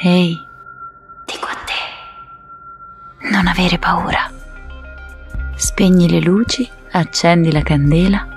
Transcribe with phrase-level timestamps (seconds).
[0.00, 0.40] Ehi,
[1.24, 4.30] dico a te, non avere paura.
[5.56, 8.28] Spegni le luci, accendi la candela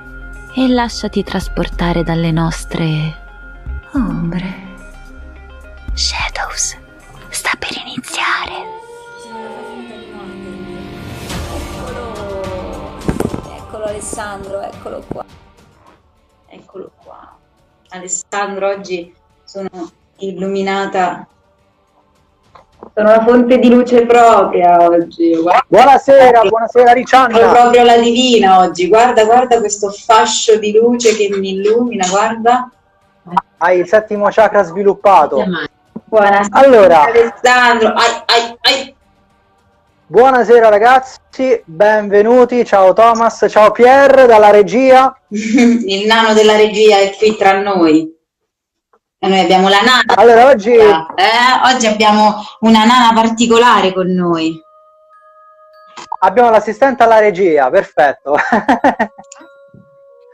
[0.55, 3.15] e lasciati trasportare dalle nostre
[3.93, 4.69] ombre.
[5.93, 6.79] Shadows
[7.29, 8.79] sta per iniziare.
[13.55, 15.25] Eccolo Alessandro, eccolo qua.
[16.47, 17.37] Eccolo qua.
[17.89, 21.27] Alessandro, oggi sono illuminata.
[23.01, 25.35] Sono una fonte di luce propria oggi.
[25.35, 27.35] Guarda, Buonasera, buonasera Riccianna.
[27.35, 28.87] sono proprio la divina oggi.
[28.87, 32.69] Guarda, guarda questo fascio di luce che mi illumina, guarda.
[33.57, 35.43] Hai il settimo chakra sviluppato.
[36.05, 37.05] Buonasera Allora.
[37.05, 37.87] Alessandro.
[37.87, 38.95] Ai, ai, ai.
[40.05, 42.63] Buonasera ragazzi, benvenuti.
[42.65, 45.17] Ciao Thomas, ciao Pierre dalla regia.
[45.27, 48.19] Il nano della regia è qui tra noi.
[49.23, 50.01] E noi abbiamo la nana.
[50.15, 50.95] Allora, oggi Eh,
[51.71, 54.59] oggi abbiamo una nana particolare con noi.
[56.23, 58.35] abbiamo l'assistente alla regia, perfetto.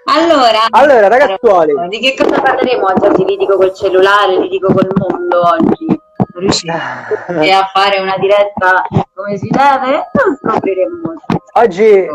[0.10, 3.06] Allora, Allora, ragazzuoli, di che cosa parleremo oggi?
[3.08, 5.86] Oggi litigo col cellulare, litigo col mondo oggi.
[6.34, 6.72] Riuscite
[7.52, 10.06] a fare una diretta come si deve?
[10.14, 11.44] Non scopriremo molto.
[11.56, 12.08] oggi,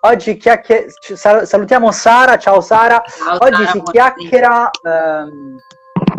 [0.00, 3.00] oggi chiacchier- sal- salutiamo Sara, ciao Sara.
[3.06, 5.56] Ciao, Oggi Sara, si chiacchiera, ehm,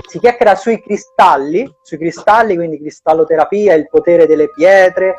[0.06, 5.16] si chiacchiera sui cristalli, sui cristalli, quindi cristalloterapia, il potere delle pietre.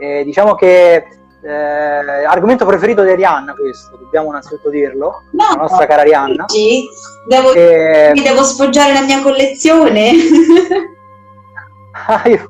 [0.00, 1.04] Eh, diciamo che
[1.42, 6.44] eh, argomento preferito di Arianna questo, dobbiamo innanzitutto dirlo, No, la nostra cara Arianna.
[6.44, 6.84] oggi
[7.26, 10.12] devo, Eh, mi devo sfoggiare la mia collezione.
[12.10, 12.46] Ah, io,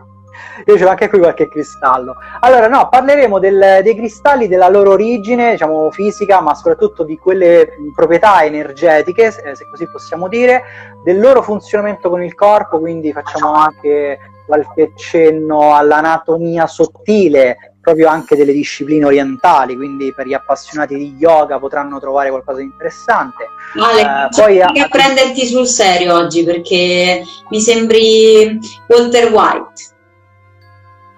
[0.73, 2.17] io anche qui qualche cristallo.
[2.41, 7.69] Allora, no, parleremo del- dei cristalli, della loro origine, diciamo fisica, ma soprattutto di quelle
[7.95, 10.63] proprietà energetiche, se, se così possiamo dire,
[11.05, 18.37] del loro funzionamento con il corpo, quindi facciamo anche qualche cenno all'anatomia sottile, proprio anche
[18.37, 23.47] delle discipline orientali, quindi per gli appassionati di yoga potranno trovare qualcosa di interessante.
[23.81, 28.59] Ale, Eh, poi poi a a- prenderti sul serio oggi perché mi sembri
[28.89, 29.97] Walter White.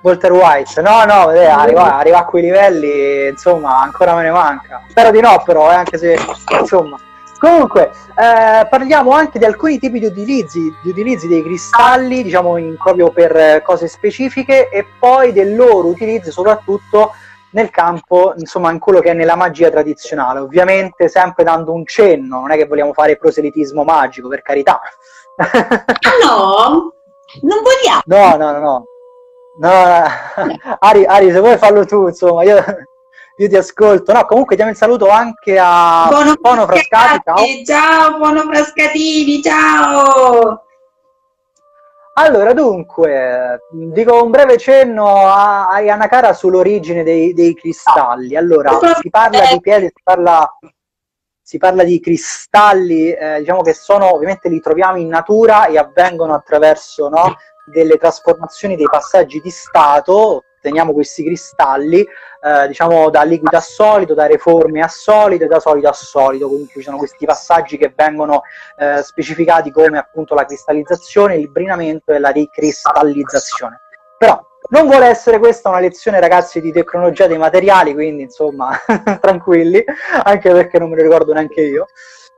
[0.03, 4.83] Walter White, no, no, vedete, arriva, arriva a quei livelli, insomma, ancora me ne manca.
[4.89, 6.17] Spero di no, però, eh, anche se,
[6.59, 6.99] insomma.
[7.39, 12.77] Comunque, eh, parliamo anche di alcuni tipi di utilizzi, di utilizzi dei cristalli, diciamo, in-
[12.77, 17.13] proprio per eh, cose specifiche, e poi del loro utilizzo soprattutto
[17.53, 20.41] nel campo, insomma, in quello che è nella magia tradizionale.
[20.41, 24.81] Ovviamente sempre dando un cenno, non è che vogliamo fare proselitismo magico, per carità.
[25.37, 26.93] Ah no,
[27.43, 28.03] non vogliamo.
[28.05, 28.85] No, no, no, no.
[29.61, 29.69] No.
[30.81, 32.65] Ari, Ari, se vuoi fallo tu, insomma, io,
[33.37, 34.13] io ti ascolto.
[34.13, 37.37] No, comunque diamo il saluto anche a Buono Bono Frascati, ciao.
[37.37, 40.65] Frascati, ciao, buono Frascatini, ciao.
[42.15, 48.37] Allora, dunque, dico un breve cenno a, a Yanakara sull'origine dei, dei cristalli.
[48.37, 50.59] Allora, si parla di piedi, si parla,
[51.41, 56.35] si parla di cristalli, eh, diciamo che sono, ovviamente li troviamo in natura e avvengono
[56.35, 57.37] attraverso no,
[57.71, 64.15] delle trasformazioni dei passaggi di stato, otteniamo questi cristalli, eh, diciamo da liquido a solido,
[64.15, 67.93] da reforme a solido e da solido a solido, quindi ci sono questi passaggi che
[67.95, 68.43] vengono
[68.77, 73.81] eh, specificati come appunto la cristallizzazione, il brinamento e la ricristallizzazione.
[74.19, 74.39] Però
[74.69, 78.71] non vuole essere questa una lezione, ragazzi, di tecnologia dei materiali, quindi insomma,
[79.21, 79.83] tranquilli,
[80.23, 81.87] anche perché non me lo ricordo neanche io.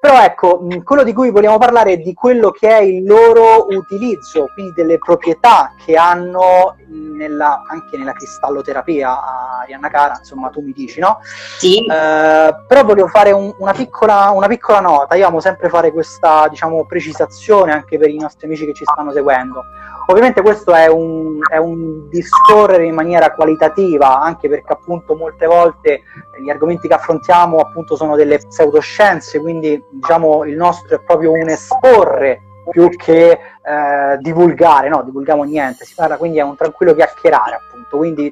[0.05, 3.67] Però ecco, mh, quello di cui vogliamo parlare è di quello che è il loro
[3.69, 10.73] utilizzo, quindi delle proprietà che hanno nella- anche nella cristalloterapia, Arianna Cara, insomma tu mi
[10.73, 11.21] dici, no?
[11.57, 15.93] Sì, Eh, però voglio fare un- una, piccola, una piccola nota, io amo sempre fare
[15.93, 19.63] questa diciamo, precisazione anche per i nostri amici che ci stanno seguendo.
[20.13, 26.03] Ovviamente questo è un, è un discorrere in maniera qualitativa, anche perché appunto molte volte
[26.39, 31.49] gli argomenti che affrontiamo appunto sono delle pseudoscienze, quindi diciamo il nostro è proprio un
[31.49, 37.55] esporre più che eh, divulgare, no, divulghiamo niente, si parla quindi è un tranquillo chiacchierare
[37.55, 38.31] appunto, quindi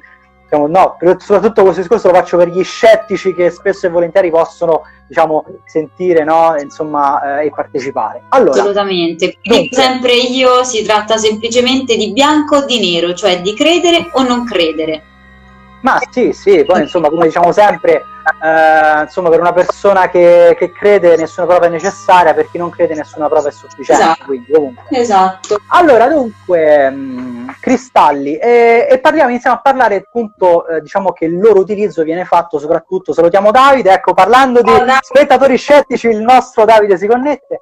[0.51, 4.81] diciamo, no, soprattutto questo discorso lo faccio per gli scettici che spesso e volentieri possono
[5.07, 8.23] diciamo sentire no, insomma eh, e partecipare.
[8.29, 9.37] Allora, assolutamente.
[9.41, 9.77] Dico dunque.
[9.77, 14.45] sempre io, si tratta semplicemente di bianco o di nero, cioè di credere o non
[14.45, 15.03] credere.
[15.81, 18.03] Ma sì, sì, poi insomma, come diciamo sempre,
[18.43, 22.69] eh, insomma, per una persona che, che crede nessuna prova è necessaria, per chi non
[22.69, 24.03] crede nessuna prova è sufficiente.
[24.03, 24.25] Esatto.
[24.25, 24.83] Quindi, comunque.
[24.89, 25.59] Esatto.
[25.69, 31.39] Allora, dunque, mh, cristalli, e, e parliamo, iniziamo a parlare appunto, eh, diciamo che il
[31.39, 34.97] loro utilizzo viene fatto soprattutto, salutiamo Davide, ecco, parlando di Davide.
[35.01, 37.61] spettatori scettici, il nostro Davide si connette.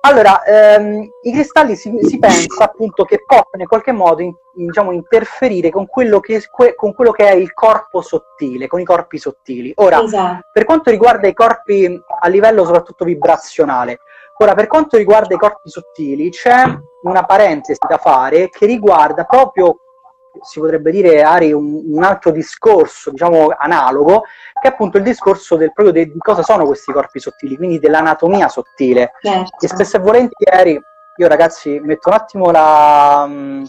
[0.00, 4.92] Allora, ehm, i cristalli si, si, pensa appunto che possano in qualche modo in, diciamo,
[4.92, 6.42] interferire con quello, che,
[6.76, 9.72] con quello, che, è il corpo sottile, con i corpi sottili.
[9.76, 10.48] Ora, esatto.
[10.52, 13.98] per quanto riguarda i corpi a livello soprattutto vibrazionale,
[14.38, 16.62] ora per quanto riguarda i corpi sottili c'è
[17.02, 19.78] una parentesi da fare che riguarda proprio
[20.42, 24.22] si potrebbe dire, Ari, un, un, altro discorso, diciamo, analogo,
[24.60, 27.78] che è appunto il discorso del, proprio de, di cosa sono questi corpi sottili, quindi
[27.78, 29.12] dell'anatomia sottile.
[29.20, 29.64] Certo.
[29.64, 30.80] E spesso e volentieri,
[31.16, 33.24] io ragazzi metto un attimo la...
[33.26, 33.66] Um,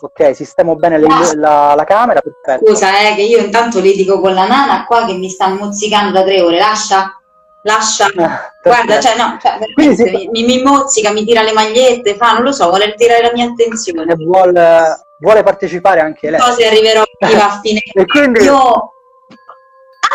[0.00, 2.66] ok, sistemo bene le, la, la, camera, perfetto.
[2.66, 6.24] Scusa, eh, che io intanto litigo con la nana qua che mi sta mozzicando da
[6.24, 7.20] tre ore, lascia
[7.66, 9.58] lascia, ah, guarda, cioè no, cioè,
[9.94, 10.28] si...
[10.30, 13.46] mi, mi, mozzica, mi tira le magliette, fa, non lo so, vuole attirare la mia
[13.46, 14.14] attenzione.
[14.14, 16.40] Vuole, vuole partecipare anche lei.
[16.40, 17.80] So se arriverò a fine.
[17.92, 18.90] e, quindi, Io...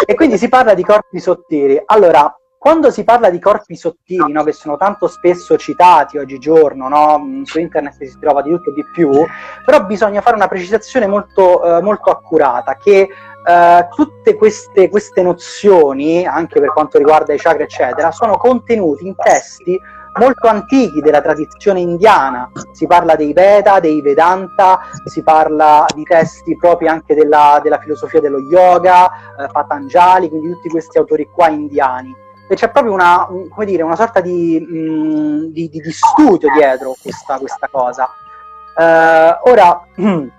[0.06, 1.82] e quindi si parla di corpi sottili.
[1.86, 7.42] Allora, quando si parla di corpi sottili, no, che sono tanto spesso citati oggigiorno, no,
[7.44, 9.10] su internet si trova di tutto e di più,
[9.66, 13.10] però bisogna fare una precisazione molto, eh, molto accurata, che
[13.44, 19.16] eh, tutte queste, queste nozioni, anche per quanto riguarda i chakra, eccetera, sono contenuti in
[19.16, 19.80] testi
[20.20, 26.58] molto antichi della tradizione indiana, si parla dei Veda, dei Vedanta, si parla di testi
[26.58, 29.10] propri anche della, della filosofia dello yoga,
[29.40, 32.14] eh, Patanjali, quindi tutti questi autori qua indiani.
[32.50, 36.52] E c'è proprio una, un, dire, una sorta di, mh, mm, di, di, di, studio
[36.52, 38.10] dietro questa, questa cosa.
[38.78, 39.86] Eh, ora,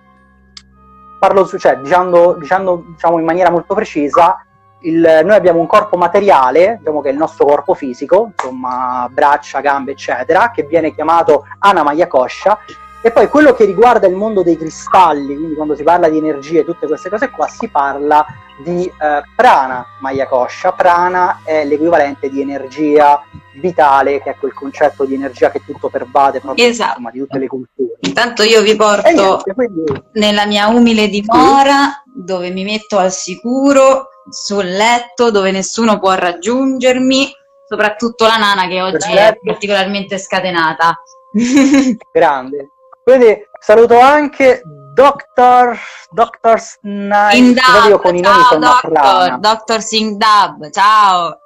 [1.19, 2.85] parlo su, cioè, dicendo diciamo,
[3.19, 4.45] in maniera molto precisa,
[4.83, 9.61] il, noi abbiamo un corpo materiale, diciamo che è il nostro corpo fisico, insomma braccia,
[9.61, 12.59] gambe, eccetera, che viene chiamato Anamaya Kosha,
[13.05, 16.61] e poi quello che riguarda il mondo dei cristalli, quindi quando si parla di energie
[16.61, 18.25] e tutte queste cose qua, si parla
[18.63, 20.71] di eh, prana Maya Kosha.
[20.71, 23.21] Prana è l'equivalente di energia
[23.55, 26.91] vitale, che è quel concetto di energia che tutto pervade proprio esatto.
[26.91, 27.97] insomma, di tutte le culture.
[28.03, 29.83] Intanto io vi porto niente, quindi...
[30.13, 32.11] nella mia umile dimora, sì.
[32.15, 37.33] dove mi metto al sicuro, sul letto, dove nessuno può raggiungermi,
[37.67, 39.39] soprattutto la nana che oggi Perfetto.
[39.39, 41.03] è particolarmente scatenata.
[42.13, 42.71] Grande.
[43.03, 44.63] Quindi saluto anche
[44.95, 45.79] Dr.
[46.11, 46.61] Dr.
[46.61, 47.61] Snipe.
[47.89, 49.81] Io con i nomi sono Doctor, Dr.
[49.81, 51.39] Singdab, ciao.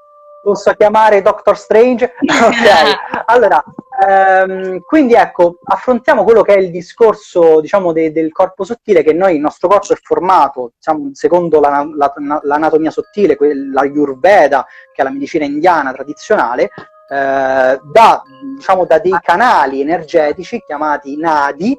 [0.43, 2.13] Posso chiamare Doctor Strange?
[2.21, 3.63] ok, allora,
[3.99, 9.13] ehm, quindi ecco, affrontiamo quello che è il discorso, diciamo, de, del corpo sottile, che
[9.13, 12.13] noi, il nostro corpo è formato, diciamo, secondo la, la,
[12.43, 13.37] l'anatomia sottile,
[13.73, 16.65] la Ayurveda, che è la medicina indiana tradizionale,
[17.09, 18.23] eh, da,
[18.57, 21.73] diciamo, da dei canali energetici chiamati nadi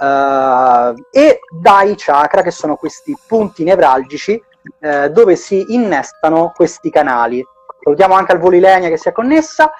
[0.00, 4.42] eh, e dai chakra, che sono questi punti nevralgici
[4.80, 7.44] eh, dove si innestano questi canali.
[7.82, 9.70] Salutiamo anche al Volilenia che si è connessa.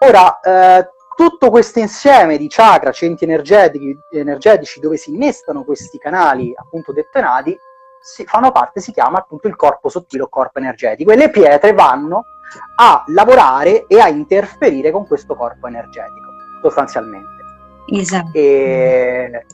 [0.00, 6.52] Ora, eh, tutto questo insieme di chakra, centri energetici, energetici dove si innestano questi canali,
[6.54, 7.56] appunto detto nadi,
[8.00, 11.72] si, fanno parte, si chiama appunto il corpo sottile o corpo energetico e le pietre
[11.72, 12.24] vanno
[12.76, 16.28] a lavorare e a interferire con questo corpo energetico,
[16.60, 17.42] sostanzialmente.
[17.86, 18.30] Esatto.
[18.32, 19.46] E,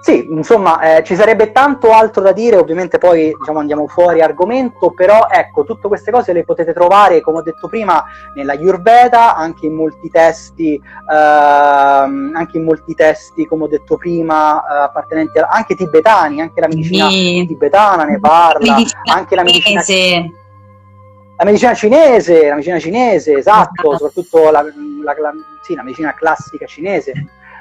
[0.00, 4.92] sì, insomma, eh, ci sarebbe tanto altro da dire, ovviamente poi diciamo, andiamo fuori argomento,
[4.92, 8.04] però ecco, tutte queste cose le potete trovare, come ho detto prima,
[8.34, 14.62] nella Ayurveda, anche in molti testi, ehm, anche in molti testi, come ho detto prima,
[14.62, 17.44] eh, appartenenti a, anche tibetani, anche la medicina sì.
[17.46, 20.32] tibetana ne parla, medicina anche la medicina cinese.
[21.36, 23.96] La medicina cinese, la medicina cinese, esatto, esatto.
[23.96, 27.12] soprattutto la, la, la, sì, la medicina classica cinese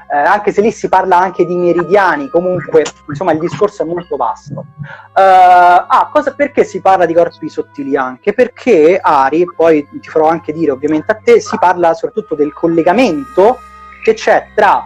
[0.09, 4.15] eh, anche se lì si parla anche di meridiani, comunque insomma il discorso è molto
[4.15, 4.65] vasto.
[4.79, 8.33] Uh, ah, cosa, perché si parla di corpi sottili anche?
[8.33, 13.59] Perché Ari, poi ti farò anche dire ovviamente a te, si parla soprattutto del collegamento
[14.03, 14.85] che c'è tra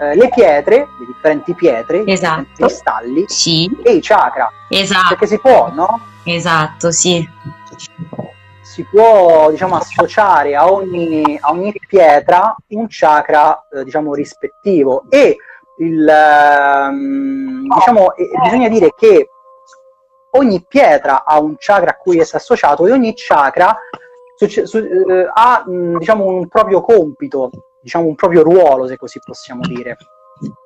[0.00, 2.42] eh, le pietre, le differenti pietre, esatto.
[2.42, 3.68] i cristalli sì.
[3.82, 4.50] e i chakra.
[4.68, 5.08] Esatto.
[5.08, 6.00] Perché si può, no?
[6.24, 7.28] Esatto, sì
[8.80, 15.36] si può diciamo, associare a ogni, a ogni, pietra un chakra eh, diciamo, rispettivo e
[15.78, 19.28] il, ehm, diciamo, eh, bisogna dire che
[20.32, 23.76] ogni pietra ha un chakra a cui è associato e ogni chakra
[24.36, 27.50] su, su, eh, ha diciamo, un proprio compito,
[27.82, 29.96] diciamo, un proprio ruolo, se così possiamo dire.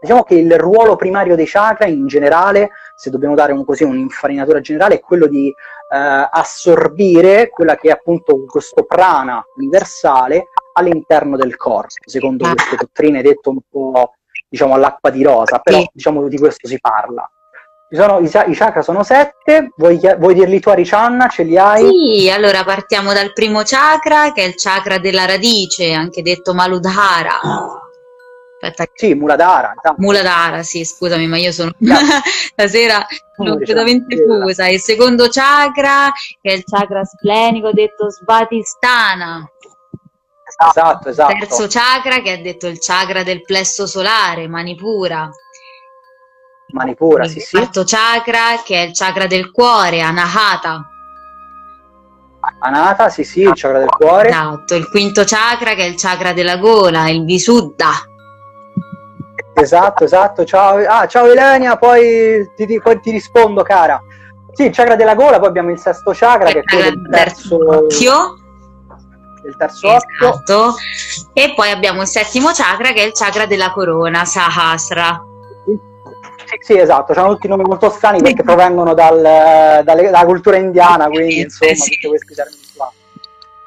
[0.00, 4.60] Diciamo che il ruolo primario dei chakra in generale, se dobbiamo dare un, così, un'infarinatura
[4.60, 11.56] generale, è quello di eh, assorbire quella che è appunto questo prana universale all'interno del
[11.56, 14.14] corpo, secondo queste dottrine detto un po'
[14.48, 17.28] diciamo all'acqua di rosa, però diciamo di questo si parla.
[17.90, 21.28] sono, i, i, chakra sono sette, vuoi, vuoi dirli tu Aricianna?
[21.28, 21.88] Ce li hai?
[21.88, 27.82] Sì, allora partiamo dal primo chakra che è il chakra della radice, anche detto Maludhara.
[28.68, 28.92] Aspetta.
[28.94, 29.74] Sì, Muladhara.
[29.76, 29.94] Esatto.
[29.98, 31.72] Muladhara, sì, scusami, ma io sono
[32.52, 33.06] stasera
[33.36, 34.68] completamente fusa.
[34.68, 39.48] Il secondo chakra che è il chakra splenico detto Svatistana.
[40.56, 41.36] Esatto, esatto.
[41.38, 45.28] Terzo chakra che è detto il chakra del plesso solare, Manipura.
[46.68, 47.56] Manipura, sì, sì.
[47.56, 50.88] Quarto chakra che è il chakra del cuore, Anahata.
[52.60, 54.28] Anata, sì, sì, il chakra del cuore.
[54.28, 57.92] Esatto, il quinto chakra che è il chakra della gola, il Visuddha.
[59.54, 60.44] Esatto, esatto.
[60.44, 64.02] Ciao, ah, ciao Elenia, poi ti, poi ti, rispondo, cara.
[64.52, 67.56] Sì, il chakra della gola, poi abbiamo il sesto chakra che è quello del terzo
[67.56, 68.38] occhio.
[69.42, 70.28] Del terzo esatto.
[70.28, 70.74] occhio.
[71.32, 75.22] E poi abbiamo il settimo chakra che è il chakra della corona, Sahasra.
[76.46, 79.20] Sì, sì, esatto, hanno tutti nomi molto strani perché provengono dal,
[79.82, 81.92] dalle, dalla cultura indiana, quindi insomma, sì.
[81.92, 82.63] tutti questi termini.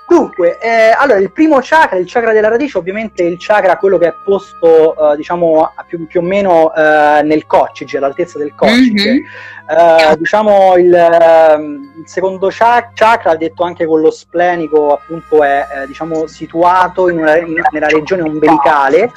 [0.07, 4.07] Dunque, eh, allora il primo chakra, il chakra della radice, ovviamente il chakra quello che
[4.07, 9.11] è posto, eh, diciamo, più, più, o meno eh, nel coccige, all'altezza del coccige.
[9.11, 10.13] Mm-hmm.
[10.17, 16.25] diciamo il, ehm, il, secondo chakra, detto anche con lo splenico, appunto è eh, diciamo,
[16.25, 19.11] situato in una, in, nella regione ombelicale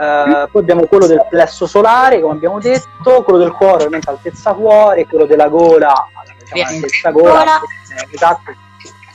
[0.00, 4.54] Uh, poi abbiamo quello del plesso solare, come abbiamo detto, quello del cuore ovviamente altezza
[4.54, 5.92] cuore, quello della gola
[6.38, 8.68] diciamo, altezza gola, eh, esatto.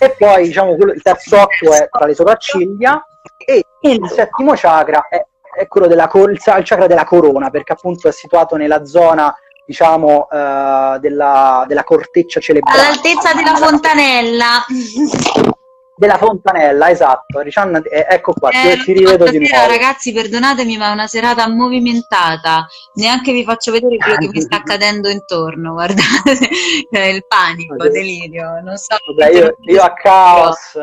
[0.06, 3.06] E poi diciamo quello, il terzo occhio è tra le sopracciglia
[3.46, 5.24] e il settimo chakra è,
[5.58, 9.36] è quello della il chakra della corona perché appunto è situato nella zona
[9.66, 14.64] diciamo uh, della, della corteccia cerebrale all'altezza della fontanella
[15.96, 17.40] della fontanella, esatto.
[17.40, 19.68] Riccianna, eh, ecco qua, eh, ti, rivedo di nuovo.
[19.68, 22.68] Ragazzi, perdonatemi, ma è una serata movimentata.
[22.96, 25.74] Neanche vi faccio vedere quello che mi sta accadendo intorno.
[25.74, 26.50] Guardate,
[26.92, 28.60] il panico, il delirio.
[28.62, 28.98] Non so.
[29.16, 30.80] Vabbè, io, io a caos.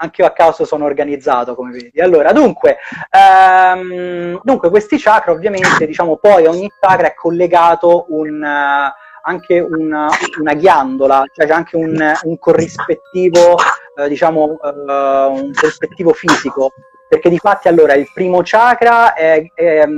[0.00, 2.00] Anche io a caos sono organizzato, come vedi.
[2.00, 2.78] Allora, dunque,
[3.10, 8.42] ehm, dunque questi chakra, ovviamente, diciamo, poi ogni chakra è collegato un.
[8.42, 10.08] Uh, anche una,
[10.40, 13.56] una ghiandola, cioè c'è anche un, un corrispettivo,
[13.96, 16.72] eh, diciamo, eh, un corrispettivo fisico,
[17.08, 19.88] perché di fatti allora il primo chakra è, è,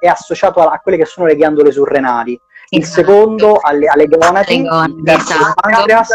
[0.00, 3.00] è associato a, a, quelle che sono le ghiandole surrenali, il esatto.
[3.00, 5.54] secondo alle, alle gonadi, il terzo esatto.
[5.60, 6.10] pancreas,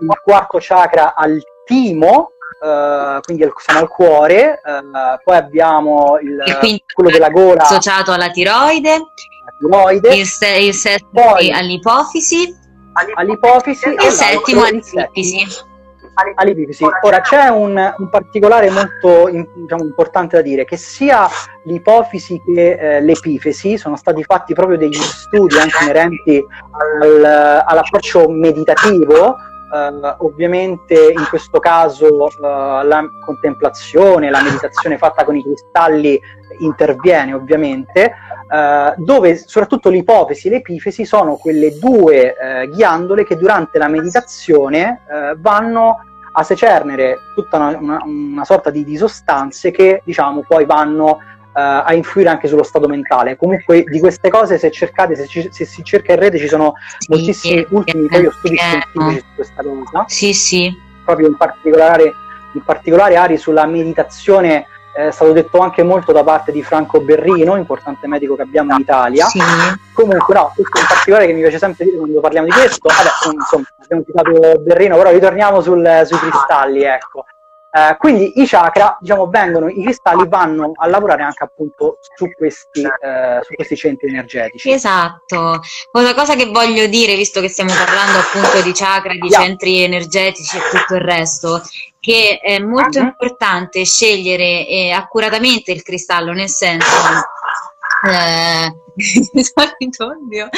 [0.00, 6.82] il quarto chakra al timo, Uh, quindi siamo al cuore, uh, poi abbiamo il, il
[6.90, 9.12] quello della gola associato alla tiroide,
[9.60, 12.50] tiroide, il, se- il sesto poi, all'ipofisi,
[13.14, 15.46] all'ipofisi e il settimo all'ipifisi.
[16.36, 16.82] All'ipifisi.
[17.02, 21.28] Ora c'è un, un particolare molto in, diciamo, importante da dire, che sia
[21.64, 29.36] l'ipofisi che eh, l'epifesi sono stati fatti proprio degli studi anche inerenti al, all'approccio meditativo
[29.68, 36.20] Uh, ovviamente in questo caso uh, la contemplazione, la meditazione fatta con i cristalli
[36.60, 38.12] interviene ovviamente,
[38.48, 42.34] uh, dove soprattutto l'ipofesi e l'epifesi sono quelle due
[42.70, 45.00] ghiandole che durante la meditazione
[45.38, 45.98] vanno
[46.38, 51.18] a secernere tutta una, una, una sorta di, di, sostanze che diciamo poi vanno
[51.58, 53.36] a influire anche sullo stato mentale.
[53.36, 56.74] Comunque di queste cose se cercate, se, ci, se si cerca in rete ci sono
[56.98, 60.04] sì, moltissimi sì, ultimi poi studi scientifici su questa cosa.
[60.06, 60.74] Sì, sì.
[61.04, 62.12] Proprio in particolare,
[62.52, 67.56] in particolare Ari sulla meditazione è stato detto anche molto da parte di Franco Berrino,
[67.56, 69.26] importante medico che abbiamo in Italia.
[69.26, 69.38] Sì.
[69.92, 73.34] Comunque, no, questo in particolare che mi piace sempre dire quando parliamo di questo, vabbè,
[73.34, 77.24] insomma, abbiamo citato Berrino, però ritorniamo sul, sui cristalli, ecco.
[77.76, 82.80] Eh, quindi i chakra, diciamo, vengono, i cristalli vanno a lavorare anche appunto su questi,
[82.80, 84.70] eh, su questi centri energetici.
[84.70, 85.60] Esatto.
[85.92, 89.40] Una cosa che voglio dire, visto che stiamo parlando appunto di chakra, di yeah.
[89.40, 91.60] centri energetici e tutto il resto,
[92.00, 93.04] che è molto uh-huh.
[93.04, 96.86] importante scegliere eh, accuratamente il cristallo, nel senso
[98.08, 98.74] eh,
[99.98, 100.48] oddio,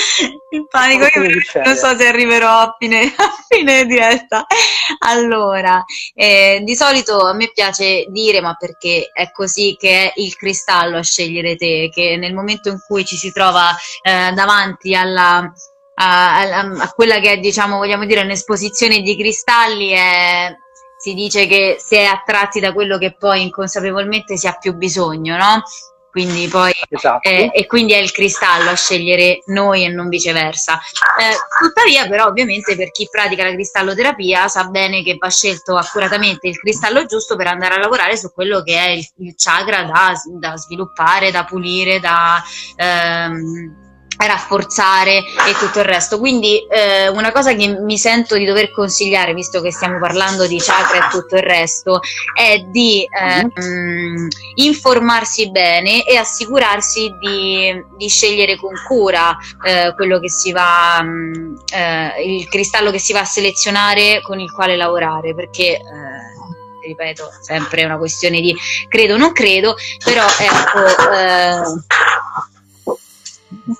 [0.50, 4.46] il panico io non so se arriverò a fine, a fine diretta
[5.00, 10.36] allora eh, di solito a me piace dire ma perché è così che è il
[10.36, 15.52] cristallo a scegliere te che nel momento in cui ci si trova eh, davanti alla
[16.00, 20.54] a, a, a, quella che è diciamo vogliamo dire un'esposizione di cristalli è
[20.98, 25.36] si dice che si è attratti da quello che poi inconsapevolmente si ha più bisogno,
[25.36, 25.62] no?
[26.18, 27.28] Quindi poi esatto.
[27.28, 30.74] eh, e quindi è il cristallo a scegliere noi e non viceversa.
[30.74, 36.48] Eh, tuttavia, però, ovviamente per chi pratica la cristalloterapia sa bene che va scelto accuratamente
[36.48, 40.12] il cristallo giusto per andare a lavorare su quello che è il, il chakra da,
[40.40, 42.42] da, sviluppare, da pulire, da,
[42.74, 43.87] ehm,
[44.26, 46.18] rafforzare e tutto il resto.
[46.18, 50.58] Quindi eh, una cosa che mi sento di dover consigliare, visto che stiamo parlando di
[50.58, 52.00] chakra e tutto il resto,
[52.34, 54.28] è di eh, mm.
[54.56, 61.54] informarsi bene e assicurarsi di, di scegliere con cura eh, quello che si va, mm,
[61.72, 65.82] eh, il cristallo che si va a selezionare con il quale lavorare, perché eh,
[66.88, 68.56] ripeto, sempre è una questione di
[68.88, 71.60] credo o non credo, però ecco, eh,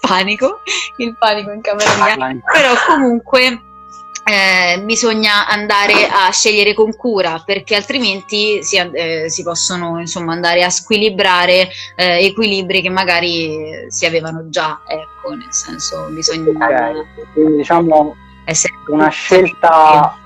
[0.01, 0.61] panico,
[0.97, 3.63] il panico in camera mia, però comunque
[4.29, 10.63] eh, bisogna andare a scegliere con cura perché altrimenti si, eh, si possono insomma andare
[10.65, 16.51] a squilibrare eh, equilibri che magari si avevano già, ecco, nel senso bisogna...
[16.51, 17.07] Okay.
[17.33, 18.17] Quindi diciamo
[18.89, 20.17] una scelta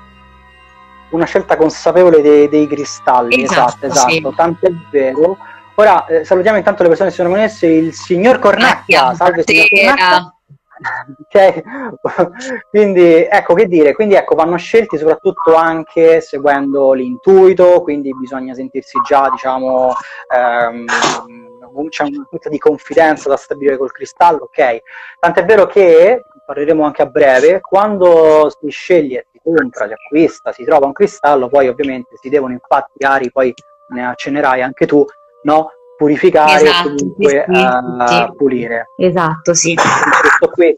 [1.11, 4.31] una scelta consapevole dei, dei cristalli, esatto, esatto, esatto.
[4.31, 4.37] Sì.
[4.37, 5.37] tanto è vero
[5.77, 10.27] Ora eh, salutiamo intanto le persone che sono connesse, il signor Cornacchia, salve signor Cornacchia.
[11.29, 11.63] Okay.
[12.69, 18.99] quindi ecco che dire, quindi ecco vanno scelti soprattutto anche seguendo l'intuito, quindi bisogna sentirsi
[19.07, 19.93] già diciamo
[20.35, 20.85] ehm,
[21.89, 24.83] c'è una punta di confidenza da stabilire col cristallo, ok?
[25.19, 30.65] Tant'è vero che, parleremo anche a breve, quando si sceglie, si compra, si acquista, si
[30.65, 33.55] trova un cristallo, poi ovviamente si devono infatti, Ari, poi
[33.89, 35.05] ne accennerai anche tu,
[35.43, 35.71] no?
[36.03, 38.33] purificare esatto, e comunque sì, uh, sì.
[38.37, 38.87] pulire.
[38.97, 39.75] Esatto, sì.
[39.75, 40.77] Questo qui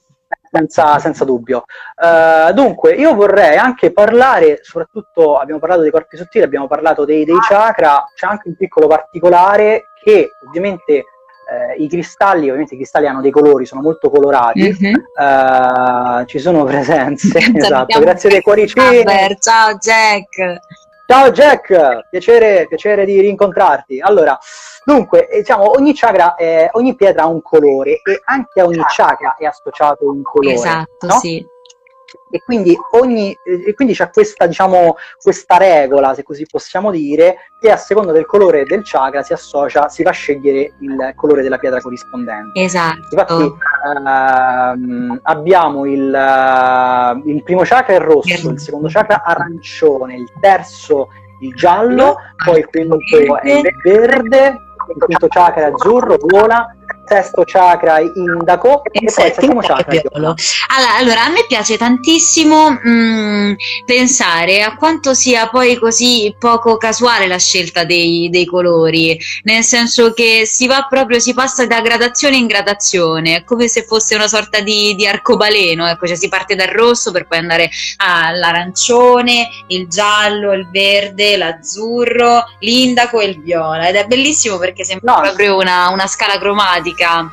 [0.50, 1.64] senza, senza dubbio.
[1.97, 7.25] Uh, dunque, io vorrei anche parlare, soprattutto abbiamo parlato dei corpi sottili, abbiamo parlato dei,
[7.25, 13.06] dei chakra, c'è anche un piccolo particolare che ovviamente eh, i cristalli, ovviamente i cristalli
[13.06, 14.94] hanno dei colori, sono molto colorati, mm-hmm.
[14.94, 19.04] uh, ci sono presenze, esatto, grazie dei cuoricini.
[19.38, 20.61] Ciao Jack!
[21.06, 24.00] Ciao Jack, piacere, piacere di rincontrarti.
[24.00, 24.38] Allora,
[24.84, 28.82] dunque, eh, diciamo, ogni chakra, eh, ogni pietra ha un colore e anche a ogni
[28.88, 30.54] chakra è associato un colore.
[30.54, 31.18] Esatto, no?
[31.18, 31.46] sì
[32.30, 37.71] e quindi, ogni, e quindi c'è questa, diciamo, questa regola, se così possiamo dire, che
[37.71, 41.59] a seconda del colore del chakra si associa, si va a scegliere il colore della
[41.59, 42.61] pietra corrispondente.
[42.61, 42.99] Esatto.
[43.11, 43.53] Infatti
[43.87, 51.09] ehm, abbiamo il, uh, il, primo chakra è rosso, il secondo chakra arancione, il terzo
[51.40, 52.96] il giallo, poi il quinto
[53.40, 54.57] è il verde,
[54.94, 56.74] il quinto chakra è azzurro, vola,
[57.07, 60.35] sesto chakra indaco e, e poi settimo chakra allora,
[60.97, 63.53] allora, a me piace tantissimo mh, mm,
[63.85, 70.12] pensare a quanto sia poi così poco casuale la scelta dei, dei, colori nel senso
[70.12, 74.61] che si va proprio si passa da gradazione in gradazione come se fosse una sorta
[74.61, 80.53] di, di arcobaleno ecco cioè si parte dal rosso per poi andare all'arancione il giallo
[80.53, 83.88] il verde l'azzurro l'indaco e il viola.
[83.88, 85.20] Ed è bellissimo perché sembra no.
[85.20, 87.30] proprio una, una scala cromatica musica.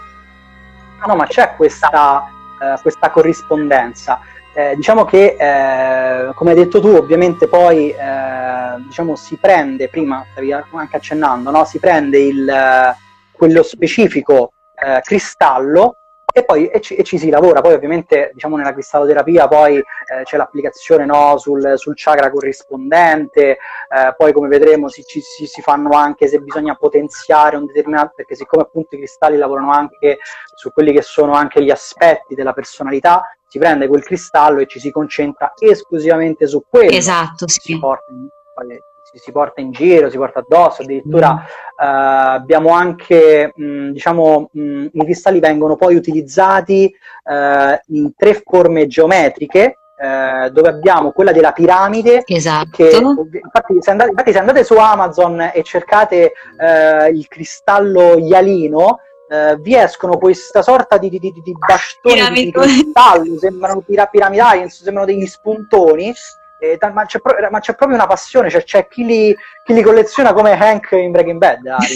[1.05, 2.29] No, ma c'è questa,
[2.61, 4.19] eh, questa corrispondenza.
[4.53, 10.25] Eh, diciamo che, eh, come hai detto tu, ovviamente poi eh, diciamo, si prende, prima
[10.31, 11.63] stavi anche accennando, no?
[11.65, 12.95] si prende il,
[13.31, 15.95] quello specifico eh, cristallo
[16.31, 17.61] e poi e ci, e ci, si lavora.
[17.61, 24.15] Poi ovviamente diciamo nella cristalloterapia poi eh, c'è l'applicazione no, sul, sul, chakra corrispondente, eh,
[24.17, 28.35] poi come vedremo si, ci, si, si, fanno anche se bisogna potenziare un determinato, perché
[28.35, 30.19] siccome appunto i cristalli lavorano anche
[30.55, 34.79] su quelli che sono anche gli aspetti della personalità, si prende quel cristallo e ci
[34.79, 36.91] si concentra esclusivamente su quello.
[36.91, 37.59] Esatto, sì.
[37.59, 38.81] Si porta in, si,
[39.13, 41.37] si, porta in giro, si porta addosso, addirittura mm.
[41.37, 46.85] eh, abbiamo anche, mh, mm, diciamo, mh, mm, i cristalli vengono poi utilizzati
[47.23, 52.23] eh, in tre forme geometriche, eh, dove abbiamo quella della piramide.
[52.25, 52.69] Esatto.
[52.71, 58.99] Che, infatti, se andate, infatti, se andate, su Amazon e cercate eh, il cristallo ialino,
[59.29, 65.05] eh, vi escono questa sorta di, di, di, di bastoni di cristallo, sembrano piramidali, sembrano
[65.05, 66.13] degli spuntoni,
[66.61, 69.81] eh, ma, c'è pro- ma, c'è proprio una passione, cioè, c'è chi li, chi li,
[69.81, 71.65] colleziona come Hank in Breaking Bad.
[71.65, 71.79] Ah,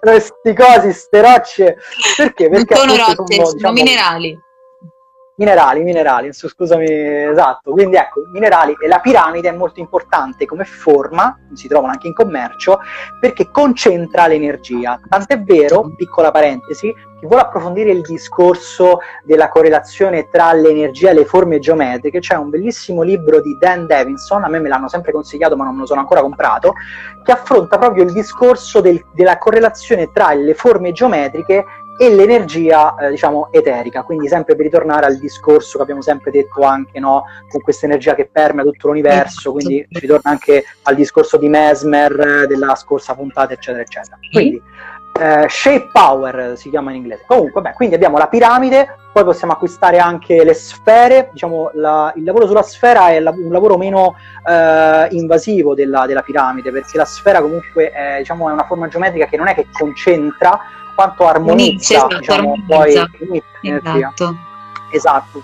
[0.00, 1.76] questi cosi, queste rocce.
[2.16, 2.48] Perché?
[2.48, 4.36] Perché non sono rocce, sono, diciamo, minerali.
[5.38, 7.70] Minerali, minerali, scusami, esatto.
[7.72, 12.14] Quindi ecco, minerali e la piramide è molto importante come forma, si trovano anche in
[12.14, 12.80] commercio,
[13.20, 14.98] perché concentra l'energia.
[15.06, 21.26] Tant'è vero, piccola parentesi, chi vuole approfondire il discorso della correlazione tra l'energia e le
[21.26, 25.54] forme geometriche, c'è un bellissimo libro di Dan Davidson, a me me l'hanno sempre consigliato
[25.54, 26.72] ma non lo sono ancora comprato,
[27.22, 31.64] che affronta proprio il discorso del, della correlazione tra le forme geometriche
[31.98, 36.62] e l'energia eh, diciamo eterica, quindi sempre per ritornare al discorso che abbiamo sempre detto
[36.62, 41.36] anche no, con questa energia che permea tutto l'universo, quindi ci ritorna anche al discorso
[41.36, 44.18] di Mesmer della scorsa puntata eccetera eccetera.
[44.30, 44.62] Quindi
[45.18, 47.24] eh, shape power si chiama in inglese.
[47.26, 52.24] Comunque, beh, quindi abbiamo la piramide, poi possiamo acquistare anche le sfere, diciamo la, il
[52.24, 57.04] lavoro sulla sfera è la, un lavoro meno eh, invasivo della, della, piramide, perché la
[57.04, 60.60] sfera comunque è, diciamo, è, una forma geometrica che non è che concentra
[60.96, 63.10] quanto armonizza, Inizia, diciamo, armonizza.
[63.20, 64.36] poi esatto.
[64.90, 65.42] esatto.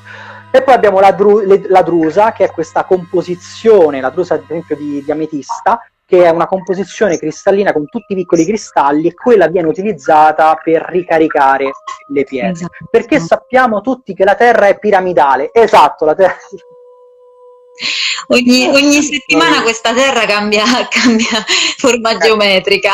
[0.51, 4.77] E poi abbiamo la, dru- la, drusa, che è questa composizione, la drusa ad esempio
[4.77, 9.47] di, di ametista, che è una composizione cristallina con tutti i piccoli cristalli e quella
[9.47, 11.71] viene utilizzata per ricaricare
[12.09, 12.51] le pietre.
[12.51, 12.89] Esatto.
[12.91, 15.51] Perché sappiamo tutti che la Terra è piramidale.
[15.53, 16.37] Esatto, la Terra...
[18.29, 21.45] Ogni, ogni, settimana questa terra cambia, cambia
[21.77, 22.19] forma eh.
[22.19, 22.93] geometrica.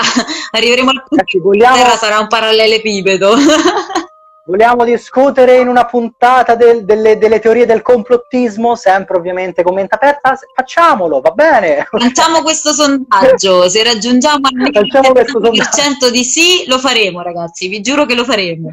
[0.53, 1.77] Arriveremo al punto che vogliamo...
[1.77, 3.35] la terra sarà un parallelepipedo.
[4.49, 10.39] Vogliamo discutere in una puntata del, delle, delle, teorie del complottismo, sempre ovviamente commenta aperta?
[10.55, 11.87] Facciamolo, va bene.
[11.91, 18.15] Facciamo questo sondaggio, se raggiungiamo il 100% di sì, lo faremo ragazzi, vi giuro che
[18.15, 18.71] lo faremo.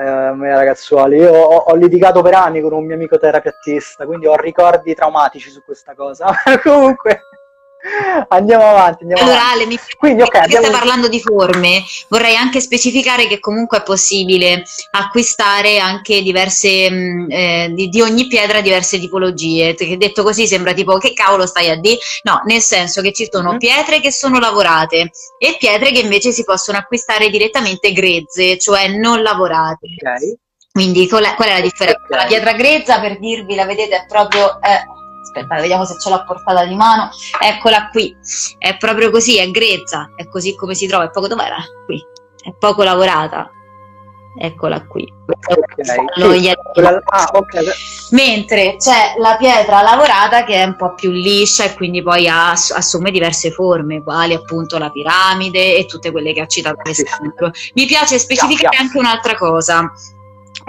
[0.00, 4.34] Eh, ragazzuoli, io ho, ho, litigato per anni con un mio amico terapeutista, quindi ho
[4.34, 6.32] ricordi traumatici su questa cosa.
[6.64, 7.24] Comunque...
[8.28, 9.04] Andiamo avanti.
[9.04, 10.66] Andiamo allora, Ale, mi Quindi, okay, abbiamo...
[10.66, 16.94] stai parlando di forme, vorrei anche specificare che comunque è possibile acquistare anche diverse, mh,
[16.94, 19.74] mm, eh, di, di, ogni pietra diverse tipologie.
[19.74, 21.98] Che detto così sembra tipo che cavolo stai a dire?
[22.24, 23.58] No, nel senso che ci sono mm.
[23.58, 29.22] pietre che sono lavorate e pietre che invece si possono acquistare direttamente grezze, cioè non
[29.22, 29.86] lavorate.
[29.98, 30.36] Okay.
[30.70, 32.02] Quindi qual è, qual è la differenza?
[32.04, 32.18] Okay.
[32.18, 34.60] La pietra grezza, per dirvi, la vedete, è proprio...
[34.60, 34.98] Eh,
[35.30, 37.10] aspetta, vediamo se ce l'ho a portata di mano.
[37.40, 38.14] Eccola qui.
[38.58, 41.04] È proprio così, è grezza, è così come si trova.
[41.04, 41.56] È poco dov'era?
[41.86, 42.04] Qui.
[42.42, 43.50] È poco lavorata.
[44.38, 45.12] Eccola qui.
[45.26, 46.54] Okay.
[47.04, 47.66] Ah, okay.
[48.10, 52.70] Mentre c'è la pietra lavorata che è un po' più liscia e quindi poi ass-
[52.70, 57.50] assume diverse forme, quali appunto la piramide e tutte quelle che ha citato Alessandro.
[57.74, 59.92] Mi piace specificare anche un'altra cosa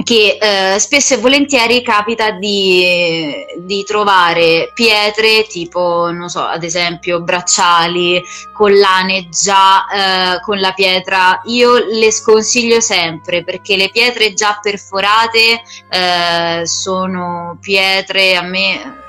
[0.04, 7.21] che eh, spesso e volentieri capita di, di, trovare pietre tipo, non so, ad esempio
[7.21, 8.21] bracciali,
[8.54, 11.41] collane già eh, con la pietra.
[11.45, 18.99] Io le sconsiglio sempre perché le pietre già perforate eh, sono pietre, a me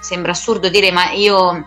[0.00, 1.64] sembra assurdo dire, ma io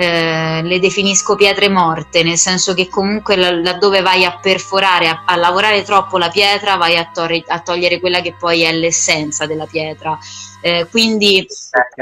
[0.00, 5.34] eh, le definisco pietre morte, nel senso che comunque laddove vai a perforare, a, a
[5.34, 9.66] lavorare troppo la pietra, vai a, tor- a, togliere quella che poi è l'essenza della
[9.66, 10.16] pietra.
[10.62, 11.44] Eh, quindi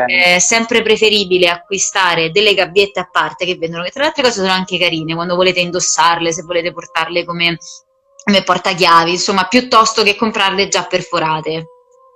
[0.04, 4.40] è sempre preferibile acquistare delle gabbiette a parte che vendono, che tra le altre cose
[4.40, 7.56] sono anche carine quando volete indossarle, se volete portarle come,
[8.22, 11.68] come portachiavi, insomma, piuttosto che comprarle già perforate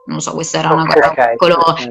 [0.07, 1.89] non so, questa era una okay, cosa okay, piccolo okay.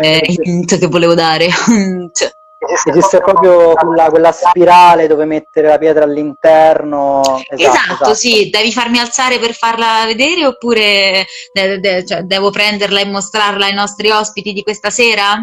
[0.00, 1.46] Eh, che volevo dare.
[2.60, 7.22] cioè, Esiste proprio quella, quella, spirale dove mettere la pietra all'interno.
[7.22, 12.50] Esatto, esatto, esatto, sì, devi farmi alzare per farla vedere oppure de- de- cioè, devo
[12.50, 15.42] prenderla e mostrarla ai nostri ospiti di questa sera?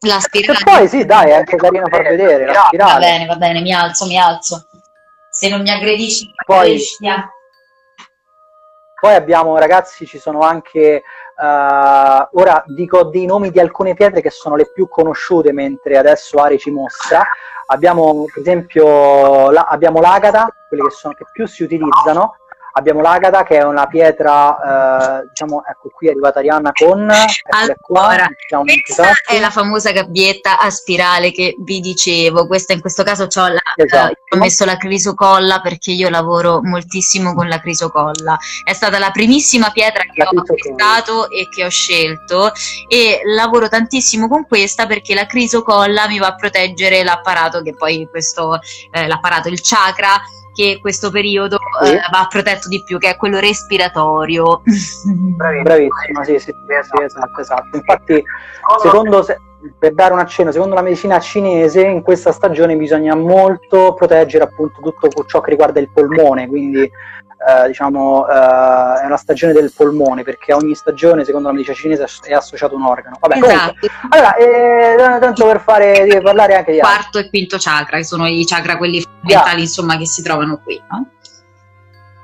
[0.00, 0.58] La spirale.
[0.58, 2.92] E poi sì, dai, è anche carino far vedere la spirale.
[2.92, 4.68] Va bene, va bene, mi alzo, mi alzo.
[5.30, 6.82] Se non mi aggredisci, poi,
[8.98, 11.02] poi abbiamo, ragazzi, ci sono anche
[11.38, 16.38] Uh, ora dico dei nomi di alcune pietre che sono le più conosciute mentre adesso
[16.38, 17.22] Ari ci mostra.
[17.66, 22.36] Abbiamo per esempio la, abbiamo l'agata, quelle che, sono, che più si utilizzano,
[22.76, 27.08] abbiamo l'agata che è una pietra, eh, diciamo, ecco qui è arrivata Arianna con...
[27.48, 32.80] Allora, qua, diciamo, questa è la famosa gabbietta a spirale che vi dicevo, questa in
[32.80, 34.12] questo caso la, esatto.
[34.12, 39.10] eh, ho messo la crisocolla perché io lavoro moltissimo con la crisocolla, è stata la
[39.10, 42.52] primissima pietra che la ho acquistato e che ho scelto
[42.88, 48.06] e lavoro tantissimo con questa perché la crisocolla mi va a proteggere l'apparato che poi
[48.10, 48.58] questo,
[48.90, 50.20] eh, l'apparato, il chakra
[50.56, 51.92] che questo periodo sì.
[51.92, 54.62] eh, va protetto di più, che è quello respiratorio.
[54.64, 57.76] Bravissimo, sì, sì, sì, esatto, esatto.
[57.76, 58.24] Infatti,
[58.80, 59.24] secondo,
[59.78, 64.80] per dare un accenno, secondo la medicina cinese, in questa stagione bisogna molto proteggere appunto
[64.80, 66.90] tutto ciò che riguarda il polmone, quindi
[67.38, 72.06] eh, diciamo, eh, è una stagione del polmone, perché ogni stagione, secondo la medicina cinese,
[72.22, 73.18] è associato un organo.
[73.20, 73.86] Vabbè, esatto.
[74.08, 78.44] allora, eh, tanto per fare, parlare anche di quarto e quinto chakra, che sono i
[78.44, 81.10] chakra quelli fondamentali, insomma, che si trovano qui, no?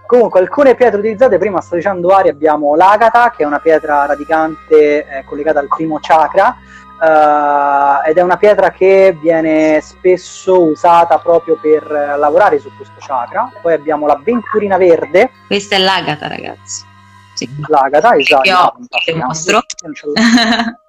[0.07, 5.07] Comunque, alcune pietre utilizzate, prima sto dicendo Ari, abbiamo l'agata, che è una pietra radicante
[5.07, 6.55] eh, collegata al primo chakra,
[7.03, 13.51] uh, ed è una pietra che viene spesso usata proprio per lavorare su questo chakra.
[13.61, 15.31] Poi abbiamo la venturina verde.
[15.47, 16.85] Questa è l'agata, ragazzi.
[17.35, 17.49] Sì.
[17.67, 18.49] L'agata, esatto.
[18.49, 19.61] Io ti mostro.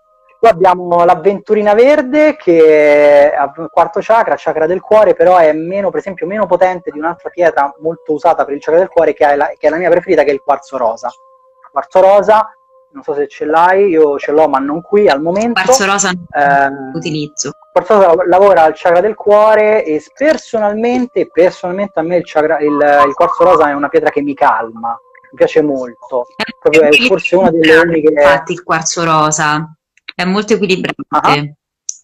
[0.43, 5.89] Poi abbiamo l'avventurina verde che è il quarto chakra, chakra del cuore, però è meno,
[5.89, 9.25] per esempio, meno potente di un'altra pietra molto usata per il chakra del cuore che
[9.25, 11.07] è la, che è la mia preferita, che è il quarzo rosa.
[11.07, 12.53] Il quarzo rosa,
[12.93, 15.61] non so se ce l'hai, io ce l'ho ma non qui al momento.
[15.61, 17.47] Quarzo rosa eh, utilizzo.
[17.49, 22.59] Il quarzo rosa lavora al chakra del cuore e personalmente, personalmente a me il, chakra,
[22.59, 24.89] il, il quarzo rosa è una pietra che mi calma,
[25.31, 26.27] mi piace molto.
[26.59, 28.11] Proprio è forse una delle uniche...
[28.11, 29.75] Infatti il quarzo rosa
[30.15, 31.07] è molto equilibrante.
[31.09, 31.53] Uh-huh.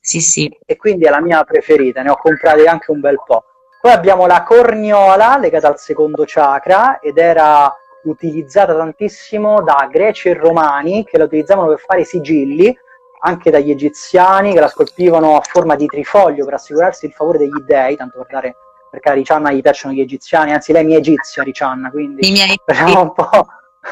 [0.01, 0.49] Sì, sì.
[0.65, 3.43] E quindi è la mia preferita, ne ho comprate anche un bel po'.
[3.79, 7.71] Poi abbiamo la corniola legata al secondo chakra ed era
[8.09, 12.75] utilizzata tantissimo da greci e romani che la utilizzavano per fare sigilli,
[13.21, 17.61] anche dagli egiziani che la scolpivano a forma di trifoglio per assicurarsi il favore degli
[17.65, 18.55] dei, tanto per dare
[18.89, 22.31] perché a Riccianna gli piacciono gli egiziani, anzi lei mi è egizia Riccianna, quindi I
[22.31, 22.59] miei...
[22.97, 23.29] un po'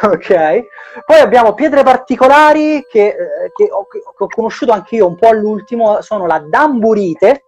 [0.01, 0.65] ok.
[1.05, 5.27] Poi abbiamo pietre particolari che, eh, che, ho, che, ho, conosciuto anche io un po'
[5.27, 7.43] all'ultimo, sono la damburite,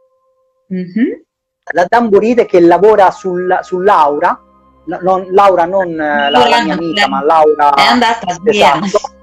[0.71, 1.19] mm-hmm.
[1.73, 4.39] la damburite che lavora sul, sull'aura,
[5.02, 7.73] non, Laura non la, la mia amica, ma Laura...
[7.73, 9.17] È andata esatto.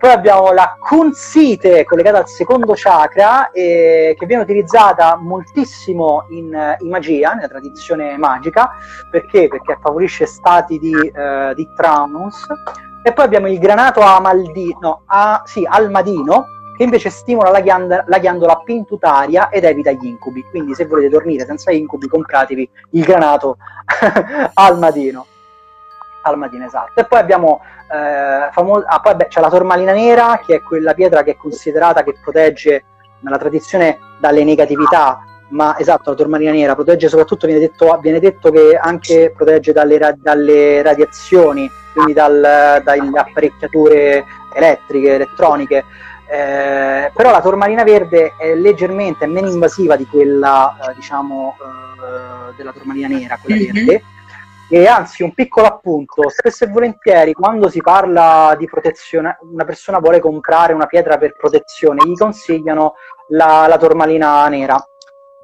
[0.00, 6.88] Poi abbiamo la kunsite collegata al secondo chakra eh, che viene utilizzata moltissimo in, in,
[6.88, 8.70] magia, nella tradizione magica,
[9.10, 9.48] perché?
[9.48, 12.46] Perché favorisce stati di, eh, di trance.
[13.02, 16.46] E poi abbiamo il granato amaldino, no, a, sì, almadino,
[16.80, 20.42] che invece stimola la, ghiandola, la ghiandola pintutaria ed evita gli incubi.
[20.48, 23.58] Quindi se volete dormire senza incubi, compratevi il granato
[24.54, 25.26] almadino.
[26.22, 26.98] Almadino, esatto.
[26.98, 27.60] E poi abbiamo
[27.92, 31.36] eh, famo- ah, poi beh, c'è la tormalina nera, che è quella pietra che è
[31.36, 32.84] considerata che protegge
[33.20, 38.50] nella tradizione dalle negatività, ma esatto, la tormalina nera protegge soprattutto, viene detto, viene detto
[38.50, 45.84] che anche protegge dalle, ra- dalle radiazioni, quindi dal, dalle apparecchiature elettriche, elettroniche.
[46.30, 52.72] Eh, però la tormalina verde è leggermente meno invasiva di quella, eh, diciamo, eh, della
[52.72, 53.72] tormalina nera, quella mm-hmm.
[53.72, 54.02] verde
[54.72, 59.98] e anzi, un piccolo appunto, spesso e volentieri quando si parla di protezione, una persona
[59.98, 62.94] vuole comprare una pietra per protezione, gli consigliano
[63.30, 64.80] la, la tormalina nera.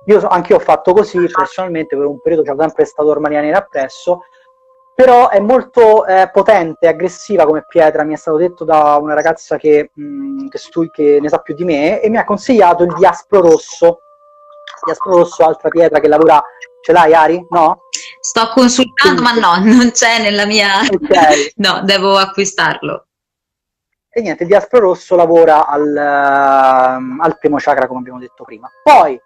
[0.04, 3.40] Io so, anche io ho fatto così, personalmente per un periodo c'è sempre questa tormalina
[3.40, 4.26] nera appresso,
[4.96, 9.58] però è molto eh, potente, aggressiva come pietra, mi è stato detto da una ragazza
[9.58, 12.82] che, mh, mm, che, stu- che ne sa più di me, e mi ha consigliato
[12.84, 13.98] il diaspro rosso.
[14.82, 16.42] Diaspro rosso, altra pietra che lavora,
[16.80, 17.46] ce l'hai Ari?
[17.50, 17.82] No?
[18.20, 20.80] Sto consultando, ma no, non c'è nella mia...
[20.80, 21.52] Okay.
[21.60, 23.08] no, devo acquistarlo.
[24.08, 28.70] E niente, il diaspro rosso lavora al, uh, al primo chakra, come abbiamo detto prima.
[28.82, 29.20] Poi,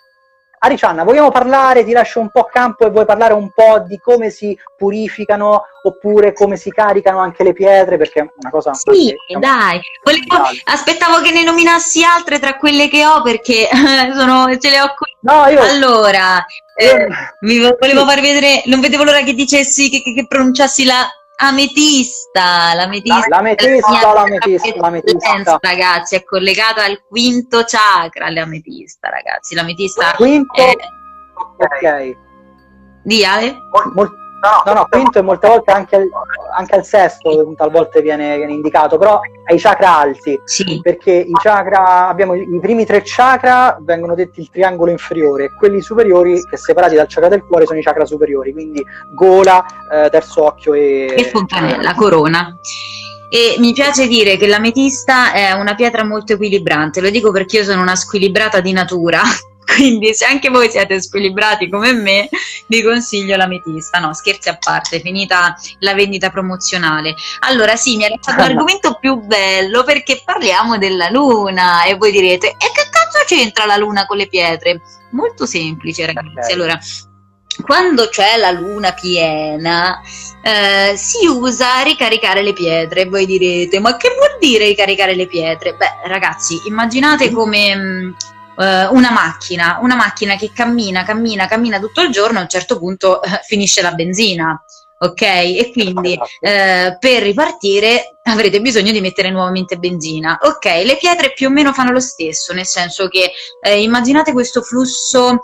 [0.63, 4.29] Aricianna, vogliamo parlare, ti lascio un po' campo e vuoi parlare un po' di come
[4.29, 7.97] si purificano oppure come si caricano anche le pietre?
[7.97, 8.75] Perché è una cosa...
[8.75, 13.71] Sì, diciamo, dai, Volevo, aspettavo che ne nominassi altre tra quelle che ho perché
[14.15, 15.17] sono, ce le ho qui.
[15.21, 15.63] No, io...
[15.63, 16.45] Allora,
[16.75, 17.09] eh,
[17.41, 21.09] mi volevo far vedere, non vedevo l'ora che dicessi, che, che, che pronunciassi la
[21.43, 30.55] ametista, l'ametista, l'ametista, l'ametista, l'ametista, ragazzi, è collegata al quinto chakra, l'ametista, ragazzi, l'ametista quinto,
[30.55, 30.75] è...
[31.57, 32.17] ok.
[33.03, 33.57] Di Ale?
[33.95, 36.09] Molto, No, no, no, quinto e molte volte anche
[36.51, 40.81] anche al sesto talvolta viene, viene, indicato, però ai chakra alti, sì.
[40.83, 45.81] perché i chakra, abbiamo i, i, primi tre chakra vengono detti il triangolo inferiore, quelli
[45.81, 48.85] superiori, che separati dal chakra del cuore, sono i chakra superiori, quindi
[49.15, 51.15] gola, eh, terzo occhio e...
[51.17, 52.57] E fontanella, corona.
[53.33, 57.65] E mi piace dire che l'ametista è una pietra molto equilibrante, lo dico perché io
[57.65, 59.21] sono una squilibrata di natura,
[59.75, 62.29] quindi se anche voi siete squilibrati come me,
[62.67, 63.99] vi consiglio l'ametista.
[63.99, 67.15] No, scherzi a parte, finita la vendita promozionale.
[67.41, 72.49] Allora sì, mi ha lasciato l'argomento più bello perché parliamo della luna e voi direte,
[72.49, 74.81] e che cazzo c'entra la luna con le pietre?
[75.11, 76.29] Molto semplice ragazzi.
[76.29, 76.53] Okay.
[76.53, 76.79] Allora,
[77.65, 80.01] quando c'è la luna piena
[80.43, 83.07] eh, si usa ricaricare le pietre.
[83.07, 85.75] Voi direte, ma che vuol dire ricaricare le pietre?
[85.75, 88.11] Beh, ragazzi, immaginate come mm,
[88.57, 92.79] eh, una macchina, una macchina che cammina, cammina, cammina tutto il giorno, a un certo
[92.79, 94.63] punto eh, finisce la benzina.
[95.03, 95.23] Ok?
[95.23, 96.29] E quindi esatto.
[96.41, 100.39] eh, per ripartire avrete bisogno di mettere nuovamente benzina.
[100.43, 103.33] Ok, le pietre più o meno fanno lo stesso, nel senso che
[103.63, 105.41] eh, immaginate questo flusso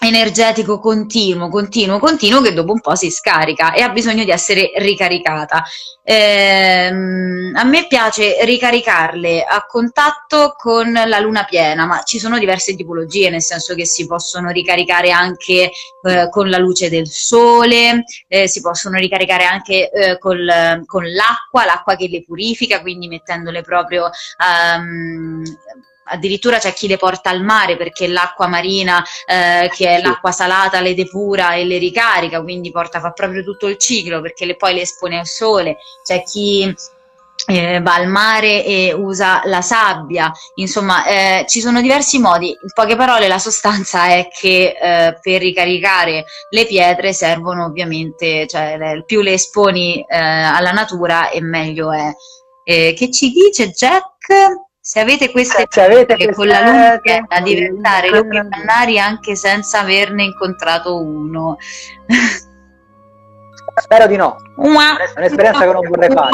[0.00, 4.72] energetico continuo, continuo, continuo che dopo un po' si scarica e ha bisogno di essere
[4.76, 5.64] ricaricata.
[6.04, 12.74] Ehm, a me piace ricaricarle a contatto con la luna piena, ma ci sono diverse
[12.74, 15.70] tipologie, nel senso che si possono ricaricare anche
[16.02, 21.66] eh, con la luce del sole, eh, si possono ricaricare anche eh, col, con l'acqua,
[21.66, 24.08] l'acqua che le purifica, quindi mettendole proprio
[24.38, 25.42] um,
[26.08, 30.80] addirittura c'è chi le porta al mare perché l'acqua marina, eh, che è l'acqua salata,
[30.80, 34.74] le depura e le ricarica, quindi porta, fa proprio tutto il ciclo perché le, poi
[34.74, 35.76] le espone al sole.
[36.04, 36.74] C'è chi
[37.46, 42.72] eh, va al mare e usa la sabbia, insomma eh, ci sono diversi modi, in
[42.74, 49.22] poche parole la sostanza è che eh, per ricaricare le pietre servono ovviamente, cioè più
[49.22, 52.12] le esponi eh, alla natura e meglio è.
[52.64, 54.66] Eh, che ci dice Jack?
[54.88, 59.80] Se avete queste se avete queste con la luna a diventare lupi mannari anche senza
[59.80, 61.58] averne incontrato uno.
[63.80, 64.36] Spero di no.
[65.14, 66.30] È un'esperienza che non vorrei fare.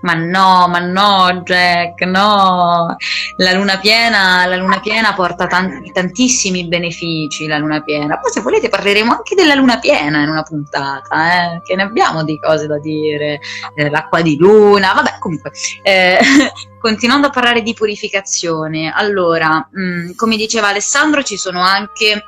[0.00, 2.96] Ma no, ma no, Jack, no.
[3.36, 8.18] La luna piena, la luna piena porta tanti, tantissimi benefici, la luna piena.
[8.18, 12.24] Poi se volete parleremo anche della luna piena in una puntata, eh, che ne abbiamo
[12.24, 13.38] di cose da dire.
[13.74, 15.52] Eh, l'acqua di luna, vabbè, comunque.
[15.82, 16.18] Eh,
[16.80, 22.22] continuando a parlare di purificazione, allora, mh, mm, come diceva Alessandro, ci sono anche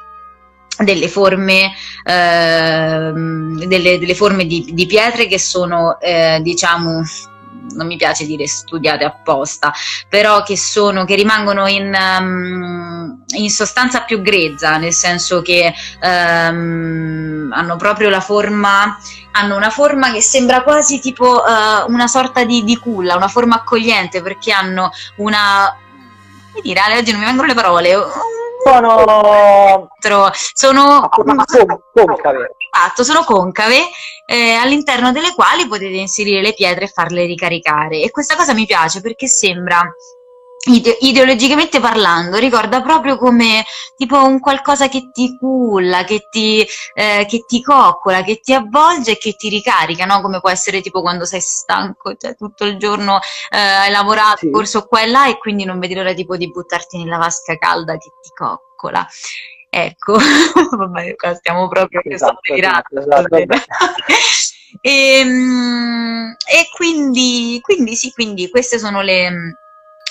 [0.85, 1.73] delle forme,
[2.05, 7.03] eh, delle, delle forme di, di, pietre che sono, eh, diciamo,
[7.75, 9.73] non mi piace dire studiate apposta,
[10.09, 17.51] però che, sono, che rimangono in, um, in sostanza più grezza, nel senso che um,
[17.53, 18.99] hanno proprio la forma,
[19.33, 23.57] hanno una forma che sembra quasi tipo uh, una sorta di, di culla, una forma
[23.57, 25.77] accogliente, perché hanno una...
[26.53, 27.95] Come dire, oggi non mi vengono le parole,
[28.63, 29.89] sono
[30.55, 31.09] sono
[31.93, 32.57] concave.
[32.73, 33.89] Esatto, sono concave
[34.27, 38.01] eh, all'interno delle quali potete inserire le pietre e farle ricaricare.
[38.01, 39.81] E questa cosa mi piace perché sembra
[40.69, 43.65] ide- ideologicamente parlando, ricorda proprio come
[43.97, 49.13] tipo un qualcosa che ti culla, che ti, eh, che ti coccola, che ti avvolge
[49.13, 50.21] e che ti ricarica, no?
[50.21, 53.19] Come può essere tipo quando sei stanco, cioè tutto il giorno
[53.51, 54.51] eh, hai lavorato, sì.
[54.51, 57.93] corso qua e là e quindi non vedi l'ora tipo di buttarti nella vasca calda
[57.95, 59.07] che ti coccola.
[59.73, 60.19] Ecco,
[60.77, 63.37] vabbè, qua stiamo proprio esatto, esatto, esatto.
[64.81, 69.55] e, ehm, e quindi, quindi sì, quindi queste sono le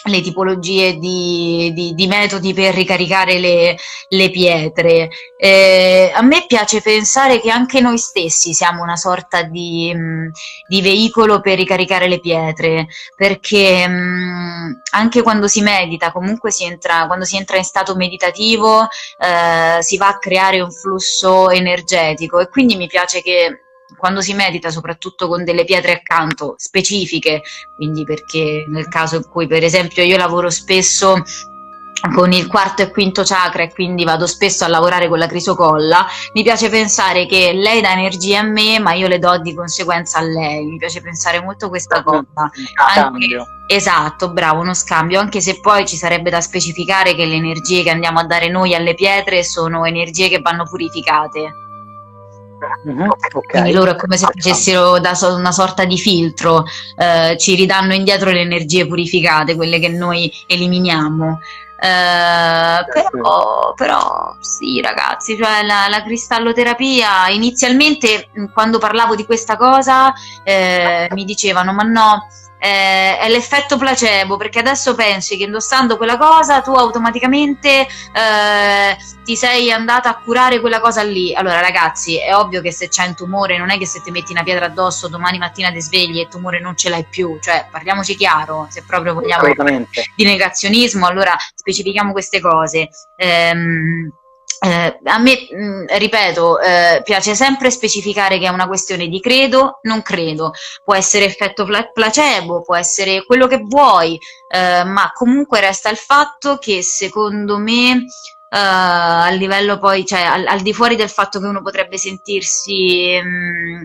[0.03, 5.09] le tipologie di, di, di, metodi per ricaricare le, le pietre.
[5.37, 10.27] Eh, a me piace pensare che anche noi stessi siamo una sorta di, mm,
[10.67, 16.63] di veicolo per ricaricare le pietre, perché mh, mm, anche quando si medita, comunque si
[16.63, 22.39] entra, quando si entra in stato meditativo, eh, si va a creare un flusso energetico
[22.39, 23.63] e quindi mi piace che
[23.97, 27.41] quando si medita soprattutto con delle pietre accanto specifiche,
[27.75, 31.23] quindi perché nel caso in cui per esempio io lavoro spesso
[32.13, 36.07] con il quarto e quinto chakra e quindi vado spesso a lavorare con la crisocolla,
[36.33, 40.19] mi piace pensare che lei dà energia a me, ma io le do di conseguenza
[40.19, 40.65] a lei.
[40.65, 42.23] Mi piace pensare molto questa cosa.
[42.95, 47.83] Anche, esatto, bravo, uno scambio, anche se poi ci sarebbe da specificare che le energie
[47.83, 51.67] che andiamo a dare noi alle pietre sono energie che vanno purificate.
[52.83, 53.61] Uh-huh, okay.
[53.61, 56.65] Quindi loro è come se facessero da so- una sorta di filtro,
[56.97, 61.39] eh, ci ridanno indietro le energie purificate, quelle che noi eliminiamo.
[61.81, 70.11] Eh, però, però, sì ragazzi, cioè la, la, cristalloterapia inizialmente quando parlavo di questa cosa
[70.43, 72.27] eh, mi dicevano ma no,
[72.59, 79.35] eh, è l'effetto placebo, perché adesso pensi che indossando quella cosa tu automaticamente eh, ti
[79.35, 81.33] sei andata a curare quella cosa lì.
[81.33, 84.31] Allora, ragazzi, è ovvio che se c'è un tumore, non è che se ti metti
[84.31, 87.39] una pietra addosso domani mattina ti svegli e il tumore non ce l'hai più.
[87.41, 89.47] Cioè, parliamoci chiaro, se proprio vogliamo
[90.15, 92.89] di negazionismo, allora specifichiamo queste cose.
[93.15, 94.11] Ehm,
[94.61, 99.19] eh, a me, mh, mm, ripeto, eh, piace sempre specificare che è una questione di
[99.21, 100.51] credo, non credo,
[100.83, 104.19] può essere effetto placebo, può essere quello che vuoi,
[104.49, 108.05] eh, ma comunque resta il fatto che secondo me
[108.51, 113.15] Uh, a livello poi, cioè al, al, di fuori del fatto che uno potrebbe sentirsi
[113.21, 113.83] mh, mm,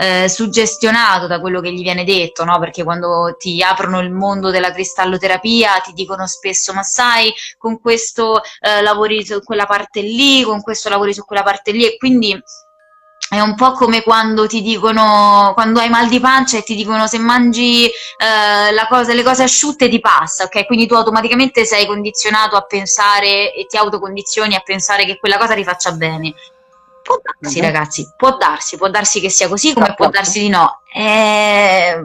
[0.00, 2.58] eh, suggestionato da quello che gli viene detto, no?
[2.58, 8.40] perché quando ti aprono il mondo della cristalloterapia ti dicono spesso ma sai con questo
[8.60, 12.42] eh, lavori su quella parte lì, con questo lavori su quella parte lì e quindi
[13.28, 17.06] è un po' come quando ti dicono, quando hai mal di pancia e ti dicono
[17.06, 20.66] se mangi eh, cosa, le cose asciutte ti passa, ok?
[20.66, 25.54] Quindi tu automaticamente sei condizionato a pensare e ti autocondizioni a pensare che quella cosa
[25.54, 26.34] ti faccia bene.
[27.10, 27.64] Può darsi, uh-huh.
[27.64, 30.82] ragazzi, può darsi, può darsi che sia così come può darsi di no.
[30.92, 31.96] È,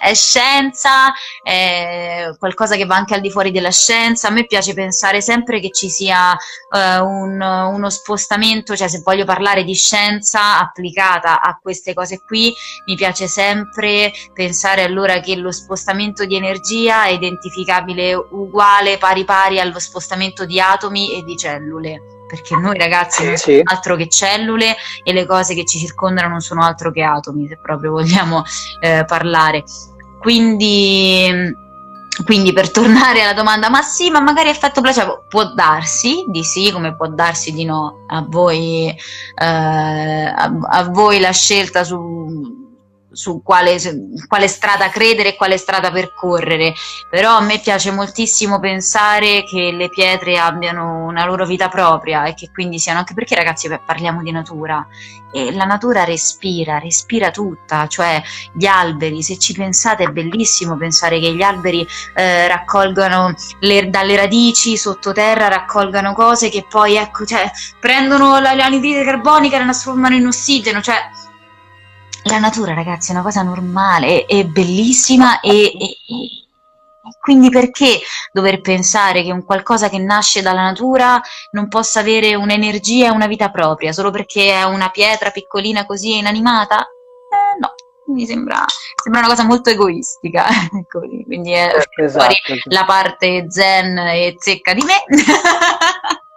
[0.00, 4.28] è scienza, è qualcosa che va anche al di fuori della scienza.
[4.28, 9.26] A me piace pensare sempre che ci sia uh, un, uno spostamento, cioè se voglio
[9.26, 12.54] parlare di scienza applicata a queste cose qui,
[12.86, 19.60] mi piace sempre pensare allora che lo spostamento di energia è identificabile uguale, pari pari
[19.60, 24.76] allo spostamento di atomi e di cellule perché noi ragazzi non siamo altro che cellule
[25.02, 28.44] e le cose che ci circondano non sono altro che atomi, se proprio vogliamo
[28.80, 29.64] eh, parlare.
[30.20, 31.30] Quindi,
[32.24, 36.70] quindi per tornare alla domanda, ma sì, ma magari effetto placebo, può darsi di sì,
[36.70, 42.66] come può darsi di no, a voi, eh, a, a voi la scelta su
[43.18, 43.78] su quale,
[44.28, 46.72] quale, strada credere e quale strada percorrere,
[47.10, 52.34] però a me piace moltissimo pensare che le pietre abbiano una loro vita propria e
[52.34, 54.86] che quindi siano, anche perché ragazzi parliamo di natura
[55.32, 61.18] e la natura respira, respira tutta, cioè gli alberi, se ci pensate è bellissimo pensare
[61.18, 67.50] che gli alberi eh, raccolgano le, dalle radici sottoterra, raccolgano cose che poi ecco, cioè,
[67.80, 71.10] prendono l'anidride carbonica e la trasformano in ossigeno, cioè
[72.28, 76.46] la natura, ragazzi, è una cosa normale, è, bellissima e, e, e,
[77.20, 78.00] quindi perché
[78.32, 81.20] dover pensare che un qualcosa che nasce dalla natura
[81.52, 86.18] non possa avere un'energia e una vita propria solo perché è una pietra piccolina così
[86.18, 86.80] inanimata?
[86.80, 87.74] Eh, no,
[88.14, 88.64] mi sembra,
[89.02, 90.46] sembra, una cosa molto egoistica.
[90.78, 91.70] Ecco, quindi è
[92.02, 92.34] esatto.
[92.64, 95.04] la parte zen e zecca di me.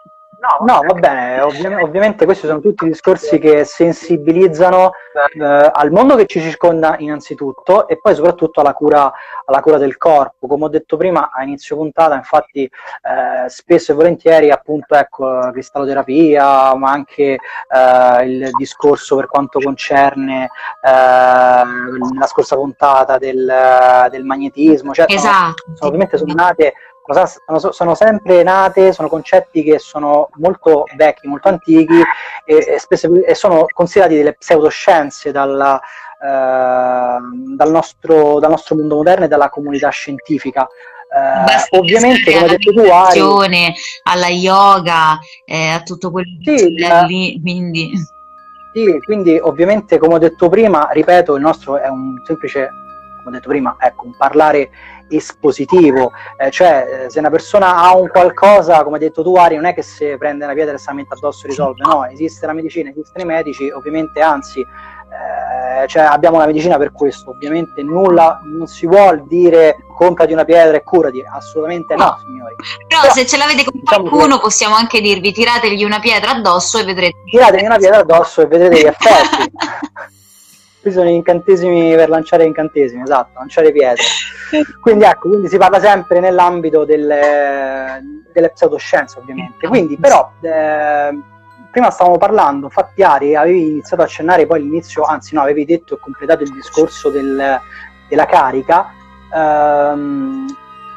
[0.41, 4.93] No, no, va bene, Ovvi- ovviamente questi sono tutti discorsi che sensibilizzano
[5.39, 9.11] eh, al mondo che ci circonda innanzitutto e poi soprattutto alla cura,
[9.45, 10.47] alla cura del corpo.
[10.47, 16.73] Come ho detto prima a inizio puntata, infatti eh, spesso e volentieri appunto ecco, cristalloterapia,
[16.73, 24.91] ma anche eh, il discorso per quanto concerne eh, la scorsa puntata del, del magnetismo,
[24.91, 25.61] cioè esatto.
[25.65, 26.73] sono, sono, ovviamente sono nate
[27.05, 32.01] sono, sono, sempre nate, sono concetti che sono molto vecchi, molto antichi
[32.45, 37.17] e, e, spesso, e sono considerati delle pseudoscienze dalla, eh,
[37.55, 40.67] dal, nostro, dal, nostro, mondo moderno e dalla comunità scientifica.
[41.13, 43.73] Eh, ovviamente, come hai detto tu, Ari,
[44.03, 47.91] alla yoga, eh, a tutto quello che sì, c'è lì, quindi...
[48.73, 52.69] Sì, quindi ovviamente, come ho detto prima, ripeto, il nostro è un semplice,
[53.17, 54.69] come ho detto prima, ecco, un parlare
[55.11, 59.55] espositivo, eh, cioè eh, se una persona ha un qualcosa, come hai detto tu Ari,
[59.55, 62.53] non è che se prende una pietra e la mette addosso risolve, no, esiste la
[62.53, 64.65] medicina, esistono i medici, ovviamente anzi
[65.11, 70.45] eh, cioè abbiamo la medicina per questo, ovviamente nulla, non si vuole dire comprati una
[70.45, 72.55] pietra e curati, assolutamente no, no signori.
[72.87, 74.41] Però, Però, se ce l'avete con diciamo qualcuno che...
[74.41, 77.17] possiamo anche dirvi tirategli una pietra addosso e vedrete.
[77.29, 79.51] Tirategli una pietra addosso e vedrete gli effetti.
[80.81, 84.03] Qui sono incantesimi per lanciare incantesimi, esatto, lanciare pietre.
[84.81, 88.01] Quindi ecco, quindi si parla sempre nell'ambito delle,
[88.33, 89.67] delle pseudoscienze ovviamente.
[89.67, 91.19] Quindi però eh,
[91.69, 95.93] prima stavamo parlando, infatti Ari avevi iniziato a accennare poi all'inizio, anzi no, avevi detto
[95.93, 97.59] e completato il discorso del,
[98.09, 98.91] della carica.
[99.33, 100.47] Um,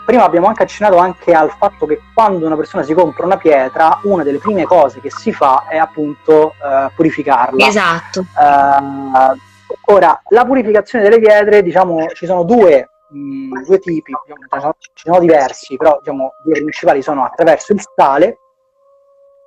[0.04, 4.00] prima abbiamo anche accennato anche al fatto che quando una persona si compra una pietra,
[4.04, 7.66] una delle prime cose che si fa è appunto uh, purificarla.
[7.66, 8.24] Esatto.
[8.34, 9.38] Uh,
[9.86, 15.20] ora, la purificazione delle pietre, diciamo, ci sono due mh, due tipi, diciamo, ci sono
[15.20, 18.38] diversi, però diciamo, due principali sono attraverso il sale,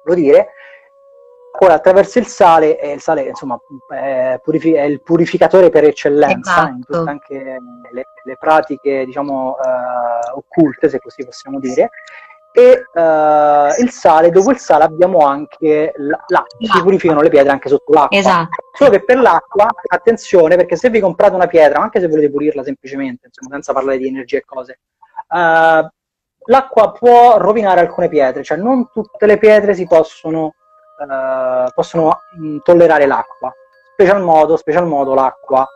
[0.04, 0.50] devo dire,
[1.60, 3.60] ora attraverso il sale, e il sale insomma
[3.90, 6.70] è, purifi- è il purificatore per eccellenza esatto.
[6.70, 7.58] in tutte anche
[7.92, 11.90] le, le pratiche diciamo eh, occulte, se così possiamo dire,
[12.58, 17.70] e uh, il sale, dopo il sale abbiamo anche l'acqua, si purificano le pietre anche
[17.70, 18.18] sotto l'acqua.
[18.18, 18.50] Esatto.
[18.74, 22.64] Solo che per l'acqua, attenzione, perché se vi comprate una pietra, anche se volete pulirla
[22.64, 24.80] semplicemente, insomma, senza parlare di energia e cose,
[25.30, 25.88] uh,
[26.46, 32.58] l'acqua può rovinare alcune pietre, cioè non tutte le pietre si possono, uh, possono mh,
[32.64, 33.54] tollerare l'acqua.
[33.94, 35.68] Special modo, special modo l'acqua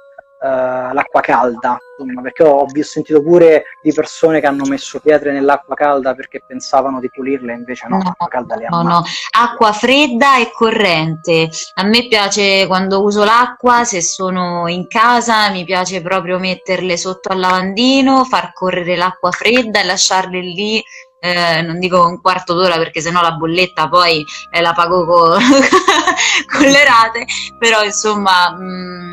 [0.41, 5.31] uh, l'acqua calda, insomma, perché ho, ho, sentito pure di persone che hanno messo pietre
[5.31, 9.03] nell'acqua calda perché pensavano di pulirle, invece no, no l'acqua calda le no, no,
[9.37, 11.49] acqua fredda e corrente.
[11.75, 17.29] A me piace quando uso l'acqua, se sono in casa, mi piace proprio metterle sotto
[17.29, 20.83] al lavandino, far correre l'acqua fredda e lasciarle lì
[21.23, 25.37] eh, non dico un quarto d'ora perché sennò la bolletta poi eh, la pago co-
[26.51, 27.25] con le rate,
[27.59, 29.10] però insomma mh, mm,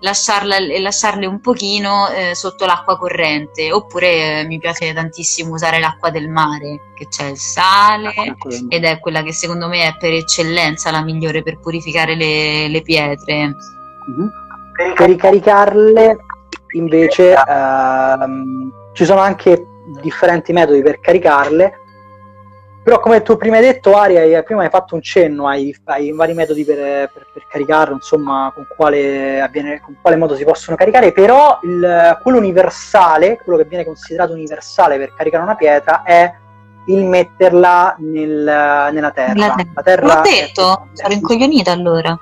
[0.00, 3.72] lasciarla, lasciarle un pochino eh, sotto l'acqua corrente.
[3.72, 8.12] Oppure eh, mi piace tantissimo usare l'acqua del mare che c'è il sale
[8.68, 12.82] ed è quella che secondo me è per eccellenza la migliore per purificare le, le
[12.82, 13.54] pietre.
[14.10, 14.94] Mm-hmm.
[14.94, 16.16] per ricaricarle
[16.72, 19.66] invece ehm, ci sono anche
[20.00, 21.79] differenti metodi per caricarle
[22.82, 26.32] però come tu prima hai detto Aria, prima hai fatto un cenno ai, ai vari
[26.32, 26.76] metodi per,
[27.12, 32.18] per, per caricarlo, insomma con quale, avviene, con quale, modo si possono caricare, però il,
[32.22, 36.32] quello universale, quello che viene considerato universale per caricare una pietra è
[36.86, 39.54] il metterla nel, nella terra.
[39.74, 42.18] La terra L'ho detto, sono incoglionita allora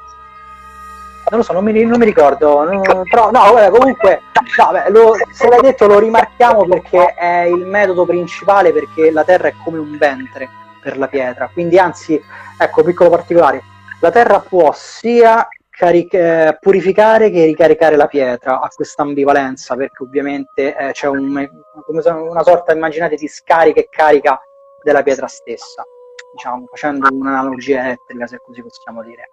[1.31, 4.22] non lo so, non mi, non mi ricordo, non, però no, vabbè, comunque,
[4.57, 9.24] no, beh, lo, se l'hai detto lo rimarchiamo perché è il metodo principale perché la
[9.24, 10.49] terra è come un ventre
[10.83, 12.20] per la pietra, quindi anzi,
[12.59, 13.62] ecco, piccolo particolare,
[14.01, 20.03] la terra può sia caric- eh, purificare che ricaricare la pietra, ha questa ambivalenza perché
[20.03, 21.49] ovviamente eh, c'è un,
[21.87, 24.41] una sorta, immaginate, di scarica e carica
[24.83, 25.85] della pietra stessa
[26.33, 29.31] diciamo, facendo un'analogia elettrica, se così possiamo dire.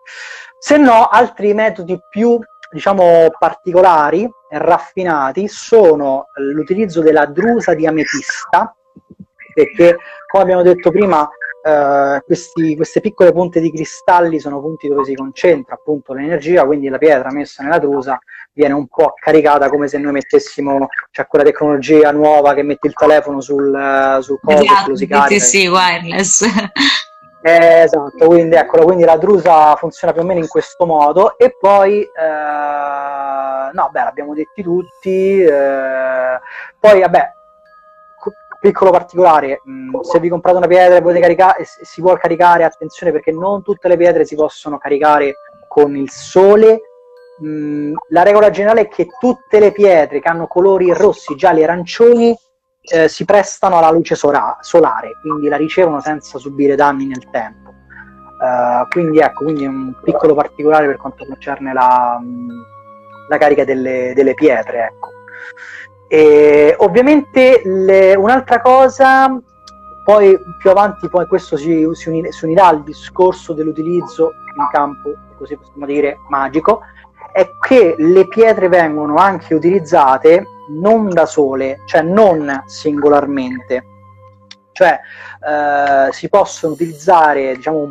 [0.58, 2.40] Se no, altri metodi più
[2.72, 8.76] diciamo, particolari e raffinati sono l'utilizzo della drusa di ametista,
[9.54, 11.28] perché come abbiamo detto prima,
[11.64, 16.90] eh, questi, queste piccole punte di cristalli sono punti dove si concentra appunto l'energia, quindi
[16.90, 18.20] la pietra messa nella drusa
[18.56, 22.94] viene un po' caricata come se noi mettessimo, cioè quella tecnologia nuova che metti il
[22.94, 25.40] telefono sul, sul coso esatto, lo si carica.
[25.44, 26.42] Sì, sì, wireless.
[27.42, 31.54] Eh, esatto, quindi, eccolo, quindi la drusa funziona più o meno in questo modo e
[31.60, 36.40] poi, eh, no, beh, l'abbiamo detti tutti, eh,
[36.80, 37.34] poi, vabbè,
[38.62, 43.12] piccolo particolare, mh, se vi comprate una pietra e volete caricare, si può caricare, attenzione
[43.12, 45.36] perché non tutte le pietre si possono caricare
[45.68, 46.80] con il sole,
[47.40, 51.64] mh, la regola generale è che tutte le pietre che hanno colori rossi, gialli e
[51.64, 52.36] arancioni
[52.82, 57.74] eh, si prestano alla luce sora- solare, quindi la ricevono senza subire danni nel tempo.
[58.36, 62.22] Uh, quindi ecco, quindi un piccolo particolare per quanto concerne la,
[63.30, 64.92] la carica delle, delle pietre.
[64.92, 65.10] Ecco.
[66.10, 69.42] E, ovviamente le, un'altra cosa,
[70.04, 75.14] poi più avanti poi questo si, si, unirà, si unirà al discorso dell'utilizzo in campo,
[75.38, 76.82] così possiamo dire, magico,
[77.36, 83.86] è che le pietre vengono anche utilizzate non da sole, cioè non singolarmente.
[84.72, 84.98] Cioè
[85.46, 87.90] eh, si possono utilizzare, diciamo,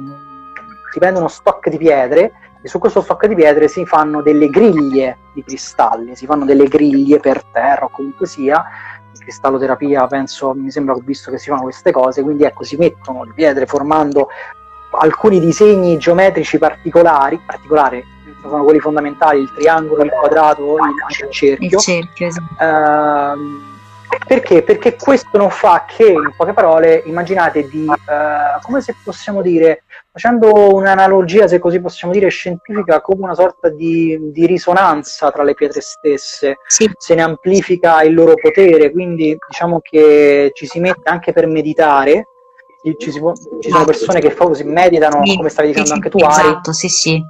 [0.90, 2.32] si prende uno stock di pietre
[2.62, 6.66] e su questo stock di pietre si fanno delle griglie di cristalli, si fanno delle
[6.66, 8.64] griglie per terra o comunque sia,
[9.12, 12.64] in cristalloterapia penso, mi sembra che ho visto che si fanno queste cose, quindi ecco
[12.64, 14.28] si mettono le pietre formando
[14.92, 18.12] alcuni disegni geometrici particolari, particolari
[18.48, 21.66] sono quelli fondamentali, il triangolo, il quadrato, il, cerchio.
[21.66, 22.64] Il cerchio esatto.
[22.64, 23.72] uh,
[24.26, 24.62] perché?
[24.62, 29.84] Perché questo non fa che, in poche parole, immaginate di, uh, come se possiamo dire,
[30.10, 35.54] facendo un'analogia, se così possiamo dire, scientifica, come una sorta di, di risonanza tra le
[35.54, 36.90] pietre stesse, sì.
[36.96, 42.28] se ne amplifica il loro potere, quindi diciamo che ci si mette anche per meditare,
[42.98, 46.48] ci, può, ci sono persone che così meditano, come stavi dicendo anche tu, Ari.
[46.48, 47.22] Esatto, sì, sì.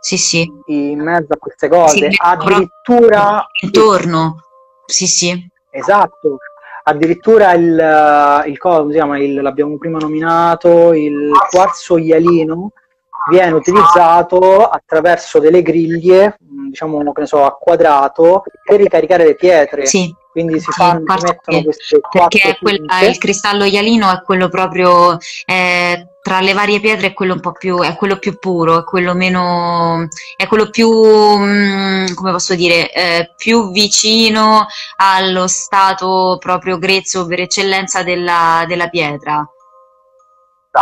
[0.00, 0.50] Sì, sì.
[0.66, 3.46] In mezzo a queste cose, sì, addirittura...
[3.62, 4.44] Intorno,
[4.86, 5.48] sì, sì.
[5.70, 6.38] Esatto,
[6.84, 12.72] addirittura il, il, come si chiama, il, l'abbiamo prima nominato, il quarzo ialino
[13.28, 19.86] viene utilizzato attraverso delle griglie, diciamo che ne so, a quadrato, per ricaricare le pietre.
[19.86, 25.18] Sì quindi si, fanno, si mettono queste perché quella, il cristallo ialino è quello proprio
[25.44, 28.84] eh, tra le varie pietre è quello un po' più è quello più puro è
[28.84, 30.06] quello meno
[30.36, 34.66] è quello più mh, mm, come posso dire eh, più vicino
[34.96, 39.46] allo stato proprio grezzo per eccellenza della, della pietra.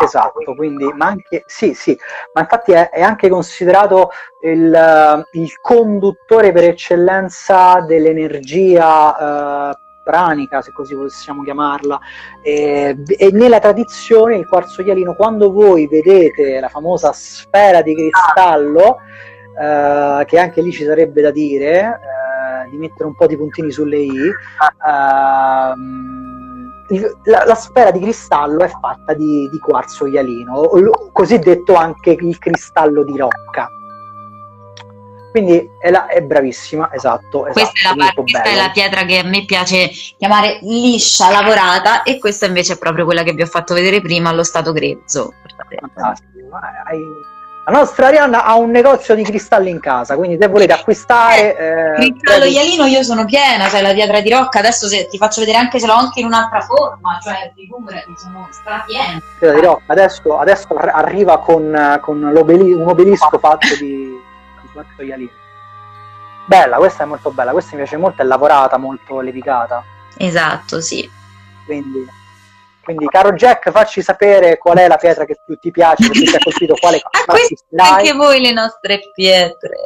[0.03, 1.99] Esatto, quindi, ma anche, sì, sì,
[2.35, 4.11] ma infatti è, è anche considerato
[4.45, 12.01] il, il, conduttore per eccellenza dell'energia uh, pranica, se così possiamo chiamarla.
[12.41, 18.97] E, e, nella tradizione il quarzo ialino, quando voi vedete la famosa sfera di cristallo,
[19.53, 22.01] uh, che anche lì ci sarebbe da dire,
[22.65, 24.17] uh, di mettere un po' di puntini sulle i,
[26.91, 30.71] il, la, la, sfera di cristallo è fatta di, di quarzo ialino,
[31.13, 33.69] cosiddetto anche il cristallo di rocca.
[35.39, 37.43] Quindi è, la, è bravissima, esatto.
[37.43, 42.03] Questa, esatto, è, la, questa è la pietra che a me piace chiamare liscia, lavorata,
[42.03, 45.35] e questa invece è proprio quella che vi ho fatto vedere prima allo stato grezzo.
[45.79, 46.49] Fantastico,
[47.71, 51.57] la nostra Arianna ha un negozio di cristalli in casa, quindi se volete acquistare...
[51.57, 52.55] Eh, eh, cristallo previ...
[52.55, 55.79] ialino io sono piena, cioè la pietra di rocca, adesso se, ti faccio vedere anche
[55.79, 59.23] se l'ho anche in un'altra forma, cioè figurati, sono strapiena.
[59.39, 64.27] Pietra di rocca, adesso, adesso arriva con, con un obelisco fatto di,
[64.83, 65.31] di quarzo ialino.
[66.47, 69.85] Bella, questa è molto bella, questa mi piace molto, è lavorata, molto levicata.
[70.17, 71.09] Esatto, sì.
[71.67, 72.07] Quindi,
[72.83, 76.35] quindi, caro Jack, facci sapere qual è la pietra che più ti piace, che ti
[76.35, 77.01] ha colpito, quale
[77.77, 79.77] anche voi le nostre pietre.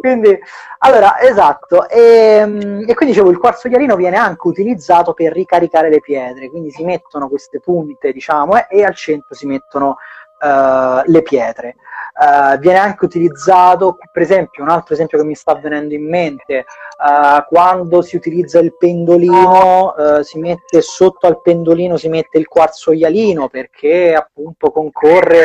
[0.00, 0.36] Quindi,
[0.78, 6.00] allora, esatto, e, e, quindi dicevo, il quarzo chiarino viene anche utilizzato per ricaricare le
[6.00, 9.96] pietre, quindi si mettono queste punte, diciamo, eh, e al centro si mettono
[10.40, 11.76] uh, le pietre.
[12.18, 16.64] Uh, viene anche utilizzato, per esempio, un altro esempio che mi sta venendo in mente,
[16.98, 22.48] uh, quando si utilizza il pendolino, uh, si mette sotto al pendolino si mette il
[22.48, 25.44] quarzo ialino perché appunto concorre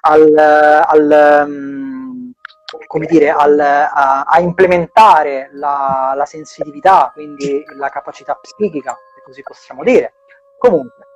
[0.00, 2.32] al, al um,
[2.86, 9.42] come dire, al, a, a, implementare la, la sensitività, quindi la capacità psichica, se così
[9.42, 10.14] possiamo dire.
[10.58, 11.06] Comunque,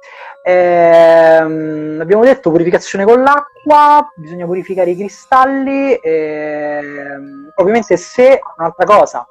[0.42, 5.94] ehm, abbiamo detto purificazione con l'acqua, bisogna purificare i cristalli.
[5.94, 9.26] Ehm, ovviamente, se un'altra cosa,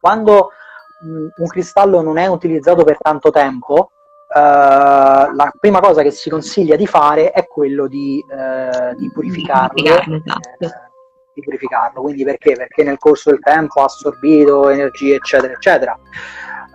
[0.00, 0.50] quando
[1.02, 3.90] un cristallo non è utilizzato per tanto tempo,
[4.28, 9.84] Uh, la prima cosa che si consiglia di fare è quello di, uh, di purificarlo,
[9.84, 10.48] esatto.
[10.58, 10.70] eh,
[11.32, 12.02] di purificarlo.
[12.02, 12.56] Quindi perché?
[12.56, 15.96] Perché nel corso del tempo ha assorbito energie, eccetera, eccetera.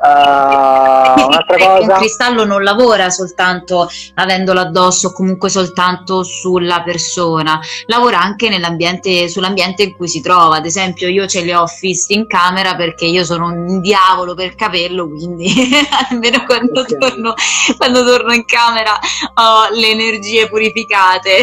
[0.03, 1.93] Uh, un'altra cosa.
[1.93, 9.29] Un cristallo non lavora soltanto avendolo addosso o comunque soltanto sulla persona, lavora anche nell'ambiente,
[9.29, 10.55] sull'ambiente in cui si trova.
[10.55, 14.55] Ad esempio, io ce li ho fissi in camera perché io sono un diavolo per
[14.55, 15.53] capello, quindi
[16.09, 16.97] almeno quando, okay.
[16.97, 17.35] torno,
[17.77, 18.97] quando torno in camera
[19.35, 21.41] ho le energie purificate.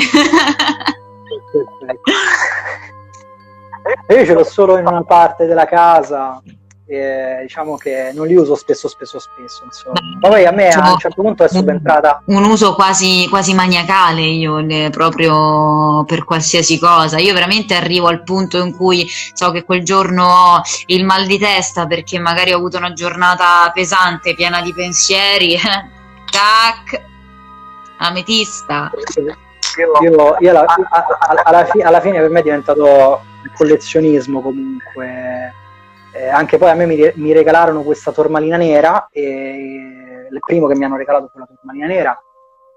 [4.09, 6.43] Io ce l'ho solo in una parte della casa
[6.91, 9.65] eh, diciamo che non li uso spesso, spesso, spesso.
[9.65, 9.99] Insomma.
[10.21, 12.23] Ma poi a me a un certo punto è subentrata.
[12.27, 17.19] Un, uso quasi, quasi maniacale io ne, proprio per qualsiasi cosa.
[17.19, 21.39] Io veramente arrivo al punto in cui so che quel giorno ho il mal di
[21.39, 25.57] testa perché magari ho avuto una giornata pesante, piena di pensieri.
[26.31, 27.03] Tac,
[27.99, 28.91] ametista.
[30.03, 33.23] Io, io alla, alla, alla, alla fine per me è diventato
[33.55, 35.55] collezionismo comunque
[36.19, 40.75] eh, anche poi a me mi, mi, regalarono questa tormalina nera, e il primo che
[40.75, 42.21] mi hanno regalato fu la tormalina nera,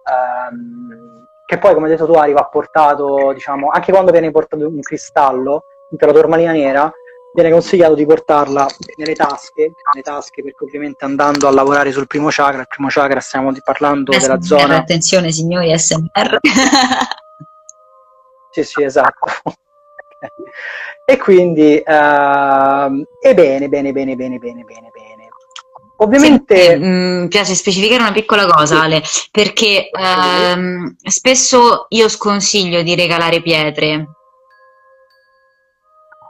[0.05, 4.67] ehm, che poi come hai detto tu Ari va portato, diciamo, anche quando viene portato
[4.67, 6.91] un cristallo, la tormalina nera,
[7.33, 8.67] viene consigliato di portarla
[8.97, 13.19] nelle tasche, nelle tasche perché ovviamente andando a lavorare sul primo chakra, il primo chakra
[13.19, 14.77] stiamo parlando SMR, della zona...
[14.77, 16.37] Attenzione signori, SMR!
[18.51, 19.27] sì, sì, esatto.
[21.05, 25.29] e quindi, uh, e bene, bene, bene, bene, bene, bene, bene.
[25.97, 26.77] Ovviamente...
[26.77, 29.01] Mi mm, piace specificare una piccola cosa, Ale,
[29.31, 34.07] perché uh, spesso io sconsiglio di regalare pietre.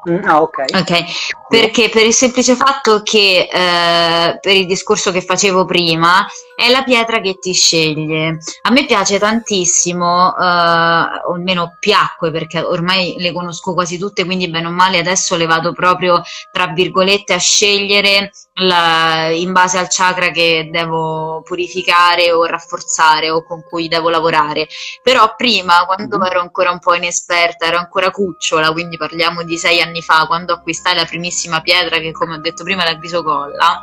[0.10, 0.66] Mm, ah, ok.
[0.74, 1.04] Ok,
[1.52, 6.26] perché per il semplice fatto che, eh, per il discorso che facevo prima,
[6.56, 8.38] è la pietra che ti sceglie.
[8.62, 10.41] A me piace tantissimo, eh,
[11.28, 15.45] o almeno piacque, perché ormai le conosco quasi tutte, quindi bene o male adesso le
[15.45, 16.22] vado proprio,
[16.54, 18.32] tra virgolette, a scegliere
[18.62, 24.68] la, in base al chakra che devo purificare o rafforzare o con cui devo lavorare.
[25.02, 26.28] Però prima, quando mm-hmm.
[26.28, 30.54] ero ancora un po' inesperta, ero ancora cucciola, quindi parliamo di sei anni fa, quando
[30.54, 33.82] acquistai la primissima bellissima pietra che come ho detto prima è la grisocolla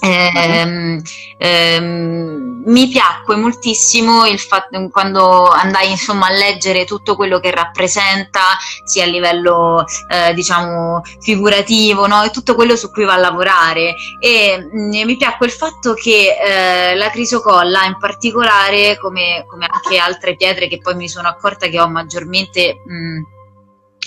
[0.00, 1.00] ehm,
[1.38, 8.40] ehm, mi piacque moltissimo il fatto quando andai insomma a leggere tutto quello che rappresenta
[8.84, 12.24] sia a livello eh, diciamo figurativo no?
[12.24, 13.94] e tutto quello su cui va a lavorare.
[14.20, 19.68] E mh, mm, mi piacque il fatto che eh, la crisocolla in particolare come, come,
[19.70, 23.22] anche altre pietre che poi mi sono accorta che ho maggiormente mh, mm,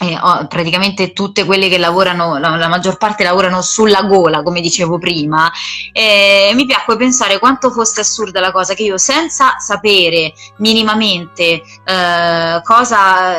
[0.01, 4.97] eh, praticamente tutte quelle che lavorano, la, la, maggior parte lavorano sulla gola, come dicevo
[4.97, 5.51] prima,
[5.91, 12.61] eh, mi piacque pensare quanto fosse assurda la cosa che io senza sapere minimamente eh,
[12.63, 13.35] cosa,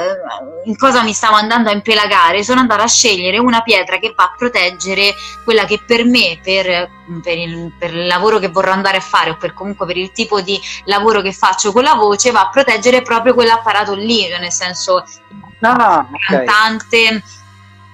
[0.65, 4.25] in cosa mi stavo andando a impelagare, sono andata a scegliere una pietra che va
[4.25, 6.91] a proteggere quella che per me, per,
[7.23, 10.13] per, il, per il lavoro che vorrò andare a fare o per comunque per il
[10.13, 14.53] tipo di lavoro che faccio con la voce, va a proteggere proprio quell'apparato lì, nel
[14.53, 15.05] senso
[15.61, 16.45] ah, okay.
[16.45, 17.23] cantante.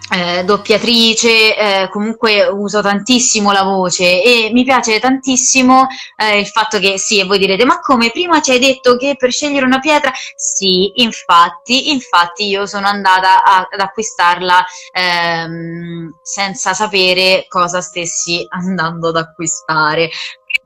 [0.09, 6.79] Eh, doppiatrice, eh, comunque uso tantissimo la voce e mi piace tantissimo eh, il fatto
[6.79, 9.81] che sì, e voi direte, ma come prima ci hai detto che per scegliere una
[9.81, 10.13] pietra?
[10.37, 19.09] Sì, infatti, infatti io sono andata a, ad acquistarla ehm, senza sapere cosa stessi andando
[19.09, 20.09] ad acquistare.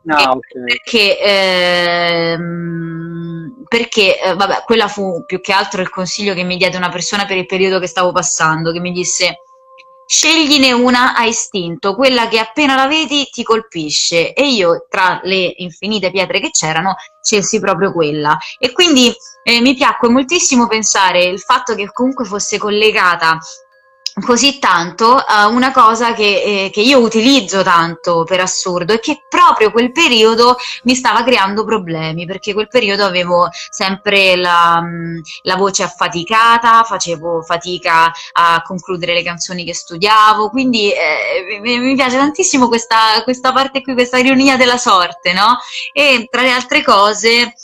[0.02, 0.64] No, ah, okay.
[0.64, 3.09] Perché, ehm,
[3.68, 7.26] perché eh, vabbè, quella fu più che altro il consiglio che mi diede una persona
[7.26, 9.42] per il periodo che stavo passando, che mi disse
[10.10, 15.54] scegliene una a istinto, quella che appena la vedi ti colpisce e io tra le
[15.58, 18.36] infinite pietre che c'erano scelsi proprio quella.
[18.58, 23.38] E quindi eh, mi piacque moltissimo pensare il fatto che comunque fosse collegata
[24.24, 29.24] così tanto uh, una cosa che, eh, che, io utilizzo tanto per assurdo e che
[29.28, 35.56] proprio quel periodo mi stava creando problemi perché quel periodo avevo sempre la, mm, la
[35.56, 42.68] voce affaticata, facevo fatica a concludere le canzoni che studiavo, quindi eh, mi, piace tantissimo
[42.68, 45.58] questa, questa parte qui, questa ironia della sorte, no?
[45.92, 47.54] E tra le altre cose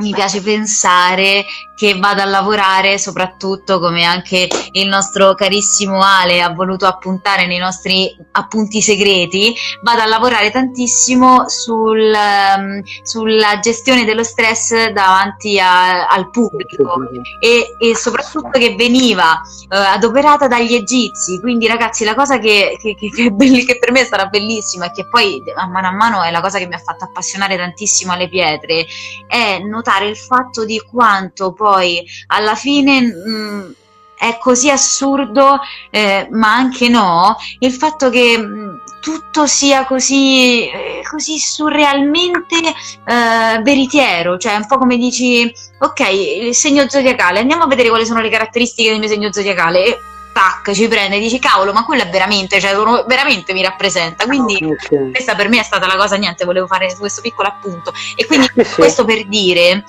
[0.00, 1.44] mi piace pensare
[1.74, 7.58] che vada a lavorare soprattutto come anche il nostro carissimo Ale ha voluto appuntare nei
[7.58, 16.06] nostri appunti segreti, vada a lavorare tantissimo sul, um, sulla gestione dello stress davanti a,
[16.06, 16.94] al pubblico
[17.40, 22.94] e, e, soprattutto che veniva uh, adoperata dagli egizi, quindi ragazzi la cosa che, che,
[22.94, 26.30] che, che, che per me stata bellissima e che poi a mano a mano è
[26.30, 28.86] la cosa che mi ha fatto appassionare tantissimo alle pietre
[29.26, 33.70] è notare notare il fatto di quanto poi alla fine mh, mm,
[34.18, 35.60] è così assurdo,
[35.90, 42.56] eh, ma anche no, il fatto che mh, mm, tutto sia così, eh, così surrealmente
[42.56, 46.00] eh, veritiero, cioè un po' come dici, ok,
[46.42, 49.98] il segno zodiacale, andiamo a vedere quali sono le caratteristiche del mio segno zodiacale.
[50.38, 52.72] Tac, ci prende e dici cavolo, ma quello è veramente, cioè
[53.08, 54.24] veramente mi rappresenta.
[54.24, 55.10] Quindi okay.
[55.10, 57.92] questa per me è stata la cosa, niente, volevo fare questo piccolo appunto.
[58.14, 59.82] E quindi sì, questo per dire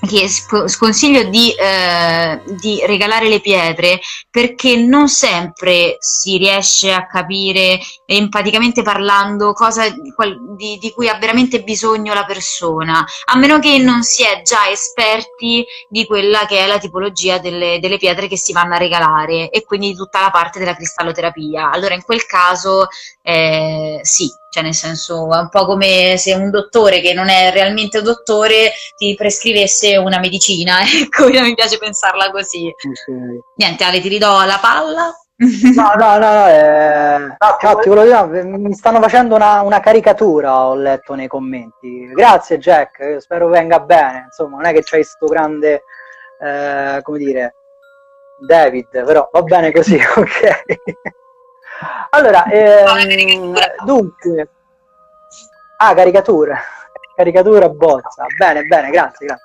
[0.00, 7.78] che sconsiglio di, eh, di, regalare le pietre perché non sempre si riesce a capire
[8.04, 14.02] empaticamente parlando cosa di, di, cui ha veramente bisogno la persona, a meno che non
[14.02, 18.52] si è già esperti di quella che è la tipologia delle, delle pietre che si
[18.52, 21.70] vanno a regalare e quindi di tutta la parte della cristalloterapia.
[21.70, 22.88] Allora in quel caso
[23.22, 27.50] eh, sì, cioè nel senso è un po' come se un dottore che non è
[27.52, 32.66] realmente dottore ti prescrivesse una medicina, ecco, mi piace pensarla così.
[32.66, 33.40] Okay.
[33.56, 35.14] Niente, Ale, ti ridò la palla.
[35.38, 40.74] No, no, no, eh, no, no ti dire, mi stanno facendo una, una, caricatura, ho
[40.74, 42.06] letto nei commenti.
[42.14, 45.82] Grazie Jack, spero venga bene, insomma, non è che c'hai questo grande,
[46.40, 47.54] eh, come dire,
[48.38, 50.64] David, però va bene così, ok.
[52.10, 53.54] Allora, ehm,
[53.84, 54.48] dunque,
[55.78, 56.58] ah, caricatura,
[57.14, 59.44] caricatura bozza, bene, bene, grazie, grazie.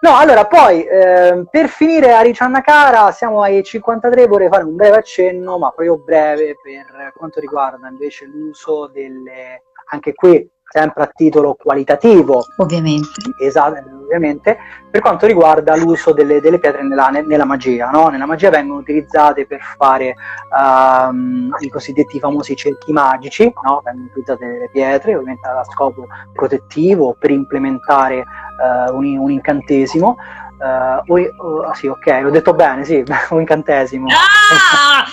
[0.00, 4.76] No, allora poi eh, per finire a Riccianna Cara siamo ai 53, vorrei fare un
[4.76, 11.10] breve accenno, ma proprio breve per quanto riguarda invece l'uso delle, anche qui sempre a
[11.14, 12.44] titolo qualitativo.
[12.58, 13.08] Ovviamente.
[13.40, 14.58] Esatto, ovviamente.
[14.90, 18.08] Per quanto riguarda l'uso delle, delle pietre nella, nella magia, no?
[18.08, 20.14] Nella magia vengono utilizzate per fare
[20.56, 23.80] um, i cosiddetti famosi cerchi magici, no?
[23.84, 30.16] Vengono utilizzate le pietre, ovviamente a scopo protettivo, per implementare uh, un, un, incantesimo.
[30.58, 34.06] Uh, oh, sì, ok, l'ho detto bene, sì, un incantesimo.
[34.08, 35.04] Ah!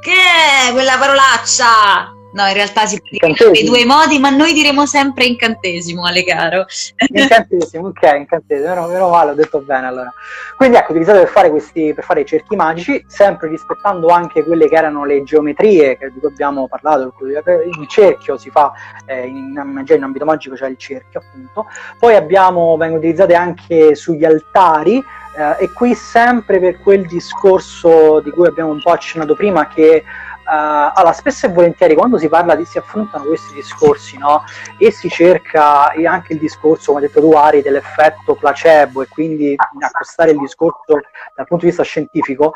[0.00, 2.19] che è quella parolaccia?
[2.32, 6.64] No, in realtà si può nei due modi, ma noi diremo sempre incantesimo, Ale caro.
[7.08, 10.12] Incantesimo, ok, incantesimo, meno, meno male, ho detto bene allora.
[10.56, 14.68] Quindi ecco, utilizzate per fare questi, per fare i cerchi magici, sempre rispettando anche quelle
[14.68, 18.72] che erano le geometrie di cui abbiamo parlato, il cerchio si fa,
[19.06, 21.66] eh, in magia in ambito magico c'è il cerchio appunto.
[21.98, 25.02] Poi abbiamo, vengono utilizzate anche sugli altari,
[25.36, 30.04] eh, e qui sempre per quel discorso di cui abbiamo un po' accennato prima che
[30.50, 34.42] allora, spesso e volentieri quando si parla di, si affrontano questi discorsi, no?
[34.78, 39.54] E si cerca anche il discorso, come hai detto tu, Ari, dell'effetto placebo e quindi
[39.78, 41.00] accostare il discorso
[41.34, 42.52] dal punto di vista scientifico.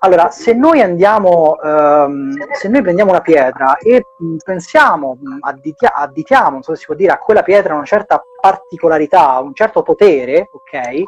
[0.00, 4.04] Allora, se noi andiamo, um, se noi prendiamo una pietra e
[4.44, 9.38] pensiamo, additia- additiamo, non so se si può dire, a quella pietra una certa particolarità,
[9.40, 11.02] un certo potere, ok?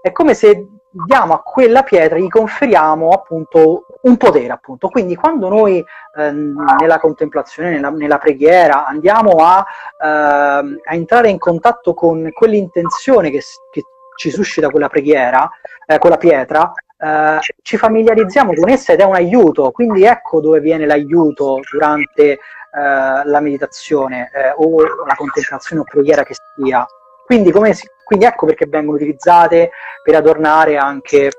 [0.00, 4.88] È come se diamo a quella pietra, gli conferiamo appunto un potere, appunto.
[4.88, 5.84] Quindi quando noi
[6.16, 9.64] ehm, nella contemplazione, nella, nella, preghiera, andiamo a,
[10.02, 13.82] ehm, a, entrare in contatto con quell'intenzione che, che
[14.16, 15.48] ci suscita quella preghiera,
[15.86, 19.70] eh, quella pietra, eh, ci familiarizziamo con essa ed è un aiuto.
[19.70, 22.38] Quindi ecco dove viene l'aiuto durante eh,
[22.72, 26.86] la meditazione eh, o la contemplazione o preghiera che sia.
[27.24, 29.70] Quindi, si, quindi ecco perché vengono utilizzate
[30.02, 31.30] per adornare anche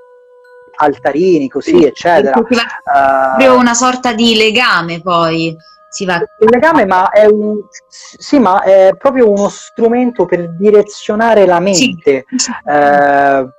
[0.78, 2.38] altarini, così, eccetera.
[2.38, 5.54] Uh, una sorta di legame poi.
[5.90, 6.16] Si va.
[6.16, 7.58] Il legame, ma è, un,
[7.90, 12.24] sì, ma è proprio uno strumento per direzionare la mente.
[12.38, 12.50] Sì.
[12.64, 13.50] Uh,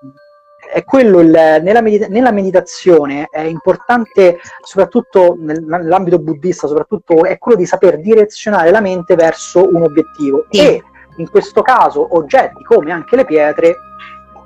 [0.72, 7.58] è quello il, nella, medita- nella, meditazione è importante soprattutto nell'ambito buddista soprattutto è quello
[7.58, 10.60] di saper direzionare la mente verso un obiettivo sì.
[10.60, 10.82] e
[11.16, 13.76] in questo caso oggetti come anche le pietre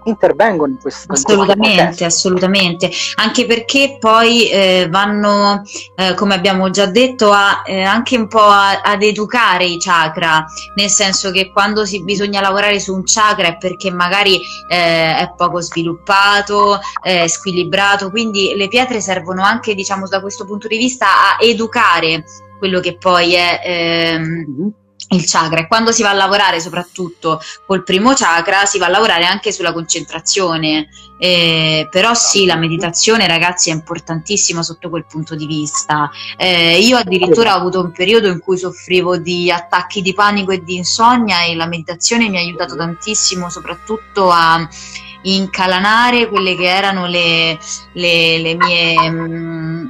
[0.07, 2.91] intervengono in questo assolutamente assolutamente.
[3.17, 5.63] Anche perché poi eh, vanno
[5.97, 10.45] eh, come abbiamo già detto a, eh, anche un po' a, ad educare i chakra.
[10.75, 15.33] Nel senso che quando si, bisogna lavorare su un chakra è perché magari eh, è
[15.37, 18.11] poco sviluppato è squilibrato.
[18.11, 22.25] Quindi le pietre servono anche diciamo da questo punto di vista a educare
[22.59, 24.69] quello che poi è ehm, mm-hmm
[25.11, 25.61] il chakra.
[25.61, 29.53] E quando si va a lavorare soprattutto col primo chakra si va a lavorare anche
[29.53, 30.89] sulla concentrazione.
[31.19, 36.11] Eh, però sì la meditazione ragazzi è importantissima sotto quel punto di vista.
[36.37, 40.63] Eh, io addirittura ho avuto un periodo in cui soffrivo di attacchi di panico e
[40.63, 44.69] di insonnia e la meditazione mi ha aiutato tantissimo soprattutto a
[45.35, 47.59] incalanare quelle che erano le,
[47.93, 49.87] le, le, mie, mm,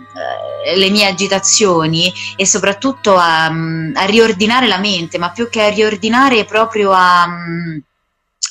[0.66, 5.62] eh, le, mie, agitazioni e soprattutto a, mm, a, riordinare la mente, ma più che
[5.62, 7.26] a riordinare proprio a...
[7.26, 7.78] Mh, mm,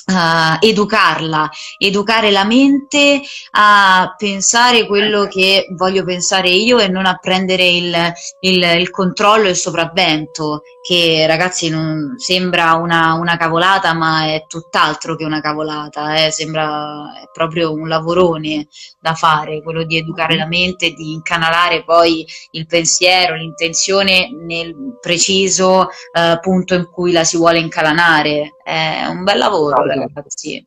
[0.08, 7.18] Uh, educarla, educare la mente a pensare quello che voglio pensare io e non a
[7.20, 13.92] prendere il, il, il controllo e il sopravvento, che ragazzi non, sembra una, una, cavolata,
[13.94, 16.30] ma è tutt'altro che una cavolata, eh?
[16.30, 18.68] sembra è proprio un lavorone
[19.00, 25.88] da fare, quello di educare la mente, di incanalare poi il pensiero, l'intenzione nel preciso
[25.88, 28.55] uh, punto in cui la si vuole incalanare.
[28.66, 30.66] È un bel lavoro, ragazzi.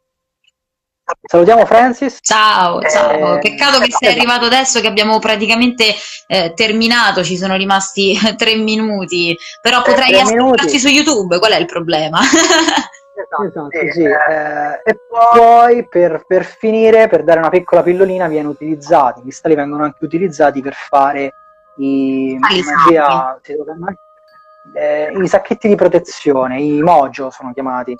[1.21, 2.19] Salutiamo Francis.
[2.21, 3.35] Ciao, ciao.
[3.35, 5.95] Eh, Peccato che sei arrivato adesso che abbiamo praticamente
[6.27, 11.57] eh, terminato, ci sono rimasti tre minuti, però eh, potrai ascoltarci su YouTube, qual è
[11.57, 12.19] il problema?
[12.19, 14.03] Esatto, esatto sì.
[14.05, 19.55] Eh, e poi per, per, finire, per dare una piccola pillolina, viene utilizzato, i cristalli
[19.55, 21.33] vengono anche utilizzati per fare
[21.75, 23.37] i, magia,
[24.73, 27.95] eh, i sacchetti di protezione, i mojo sono chiamati,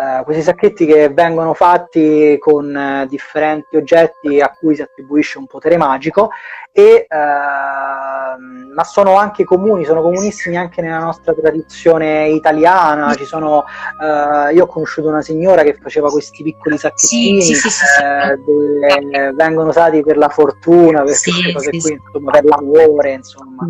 [0.00, 5.46] eh, questi sacchetti che vengono fatti con eh, differenti oggetti a cui si attribuisce un
[5.46, 6.30] potere magico
[6.72, 13.12] e, uh, ma sono anche comuni, sono comunissimi anche nella nostra tradizione italiana.
[13.14, 13.64] Ci sono,
[13.98, 18.36] uh, io ho conosciuto una signora che faceva questi piccoli sacchettini sì, sì, sì, eh,
[18.36, 23.66] dove vengono usati per la fortuna, per queste cose qui, insomma, per l'amore, insomma.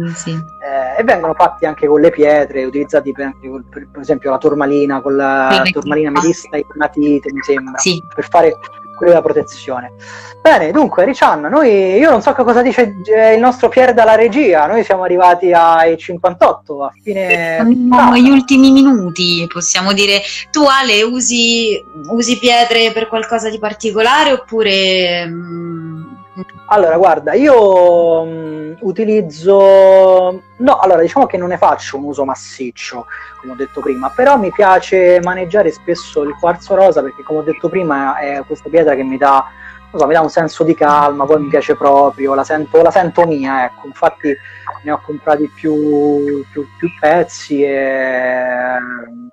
[0.62, 5.00] Eh, e vengono fatti anche con le pietre, utilizzati per, per, per esempio la tormalina,
[5.00, 7.80] con la tormalina medista e matite, mi sembra,
[8.14, 8.58] per fare
[9.00, 9.92] quelli della protezione.
[10.42, 14.14] Bene, dunque, Riccianna, noi, io non so che cosa dice eh, il nostro Pier dalla
[14.14, 17.56] regia, noi siamo arrivati ai 58, a fine...
[17.56, 20.20] Siamo agli ultimi minuti, possiamo dire.
[20.50, 25.26] Tu Ale, usi, usi pietre per qualcosa di particolare oppure...
[25.26, 26.18] Mm,
[26.66, 30.42] allora, guarda, io mh, utilizzo...
[30.56, 33.06] No, allora, diciamo che non ne faccio un uso massiccio,
[33.40, 37.42] come ho detto prima, però mi piace maneggiare spesso il quarzo rosa perché, come ho
[37.42, 39.44] detto prima, è questa pietra che mi dà,
[39.98, 43.26] so, mi dà un senso di calma, poi mi piace proprio, la sento, la sento
[43.26, 43.86] mia, ecco.
[43.86, 44.34] Infatti
[44.82, 48.76] ne ho comprati più, più, più pezzi, e...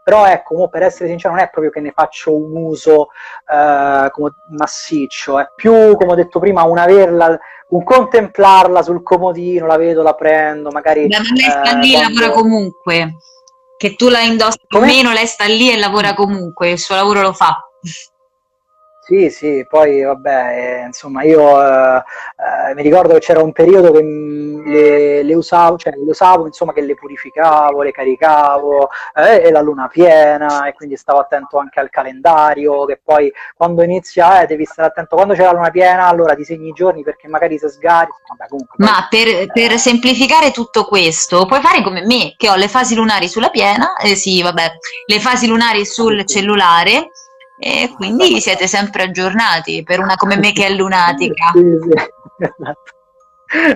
[0.04, 3.08] però ecco, per essere sincero, non è proprio che ne faccio un uso
[3.50, 4.12] eh,
[4.58, 7.38] massiccio, è più, come ho detto prima, un averla,
[7.70, 11.08] un contemplarla sul comodino, la vedo, la prendo, magari...
[11.08, 13.16] Ma lei sta lì e lavora comunque,
[13.78, 17.22] che tu la indossi o meno, lei sta lì e lavora comunque, il suo lavoro
[17.22, 17.58] lo fa.
[19.08, 23.94] Sì, sì, poi vabbè, eh, insomma, io eh, eh, mi ricordo che c'era un periodo
[23.94, 29.52] che le, le, usavo, cioè le usavo, insomma, che le purificavo, le caricavo, eh, e
[29.52, 34.46] la luna piena, e quindi stavo attento anche al calendario, che poi quando inizia, eh,
[34.46, 37.58] devi stare attento, quando c'è la luna piena, allora ti segni i giorni perché magari
[37.58, 38.76] se sgari, vabbè, comunque.
[38.80, 39.78] Ma per, per, eh.
[39.78, 44.18] semplificare tutto questo, puoi fare come me, che ho le fasi lunari sulla piena, eh,
[44.18, 44.70] sì, vabbè,
[45.06, 47.10] le fasi lunari sul cellulare,
[47.60, 51.52] e quindi siete sempre aggiornati per una come me che è lunatica.
[51.54, 52.26] Sì, sì.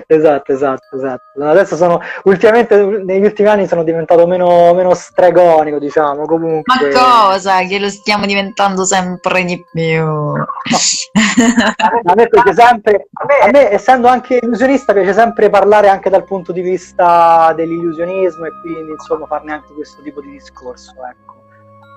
[0.06, 1.42] Esatto, esatto, esatto.
[1.42, 6.26] Adesso sono ultimamente negli ultimi anni sono diventato meno, meno stregonico, diciamo.
[6.26, 6.90] Comunque.
[6.90, 7.62] Ma cosa?
[7.62, 10.04] Che lo stiamo diventando sempre di più.
[10.04, 10.44] No.
[12.04, 16.10] a me piace sempre, a me, a me, essendo anche illusionista, piace sempre parlare anche
[16.10, 20.92] dal punto di vista dell'illusionismo e quindi insomma farne anche questo tipo di discorso.
[21.08, 21.41] Ecco.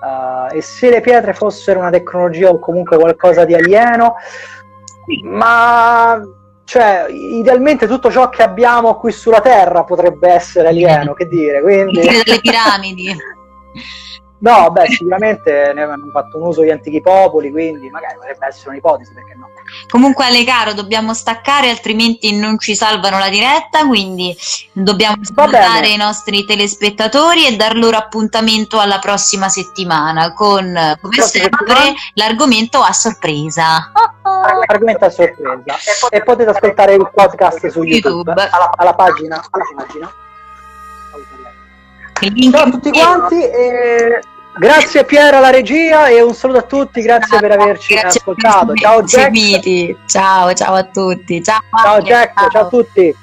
[0.00, 4.16] Uh, e se le pietre fossero una tecnologia o comunque qualcosa di alieno,
[5.22, 6.20] ma
[6.64, 12.02] cioè, idealmente tutto ciò che abbiamo qui sulla Terra potrebbe essere alieno, che dire, quindi...
[12.02, 13.16] le piramidi.
[14.38, 18.70] No, beh, sicuramente ne hanno fatto un uso gli antichi popoli, quindi magari potrebbe essere
[18.70, 19.45] un'ipotesi, perché no?
[19.88, 24.36] Comunque Ale caro, dobbiamo staccare, altrimenti non ci salvano la diretta, quindi
[24.72, 31.94] dobbiamo salutare i nostri telespettatori e dar loro appuntamento alla prossima settimana con, come sempre,
[32.14, 33.92] l'argomento a sorpresa.
[34.66, 35.76] L'argomento a sorpresa.
[36.10, 38.48] E potete ascoltare il podcast su YouTube, YouTube.
[38.50, 39.44] Alla, alla, pagina.
[39.50, 40.12] Alla pagina.
[42.50, 43.42] Ciao a tutti quanti.
[43.42, 44.20] E...
[44.58, 48.74] Grazie Piero alla regia e un saluto a tutti, grazie per averci grazie ascoltato.
[48.74, 49.96] Ciao Jack.
[50.06, 51.42] Ciao, ciao a tutti.
[51.42, 52.50] Ciao, ciao Jack, ciao.
[52.50, 53.16] ciao a tutti.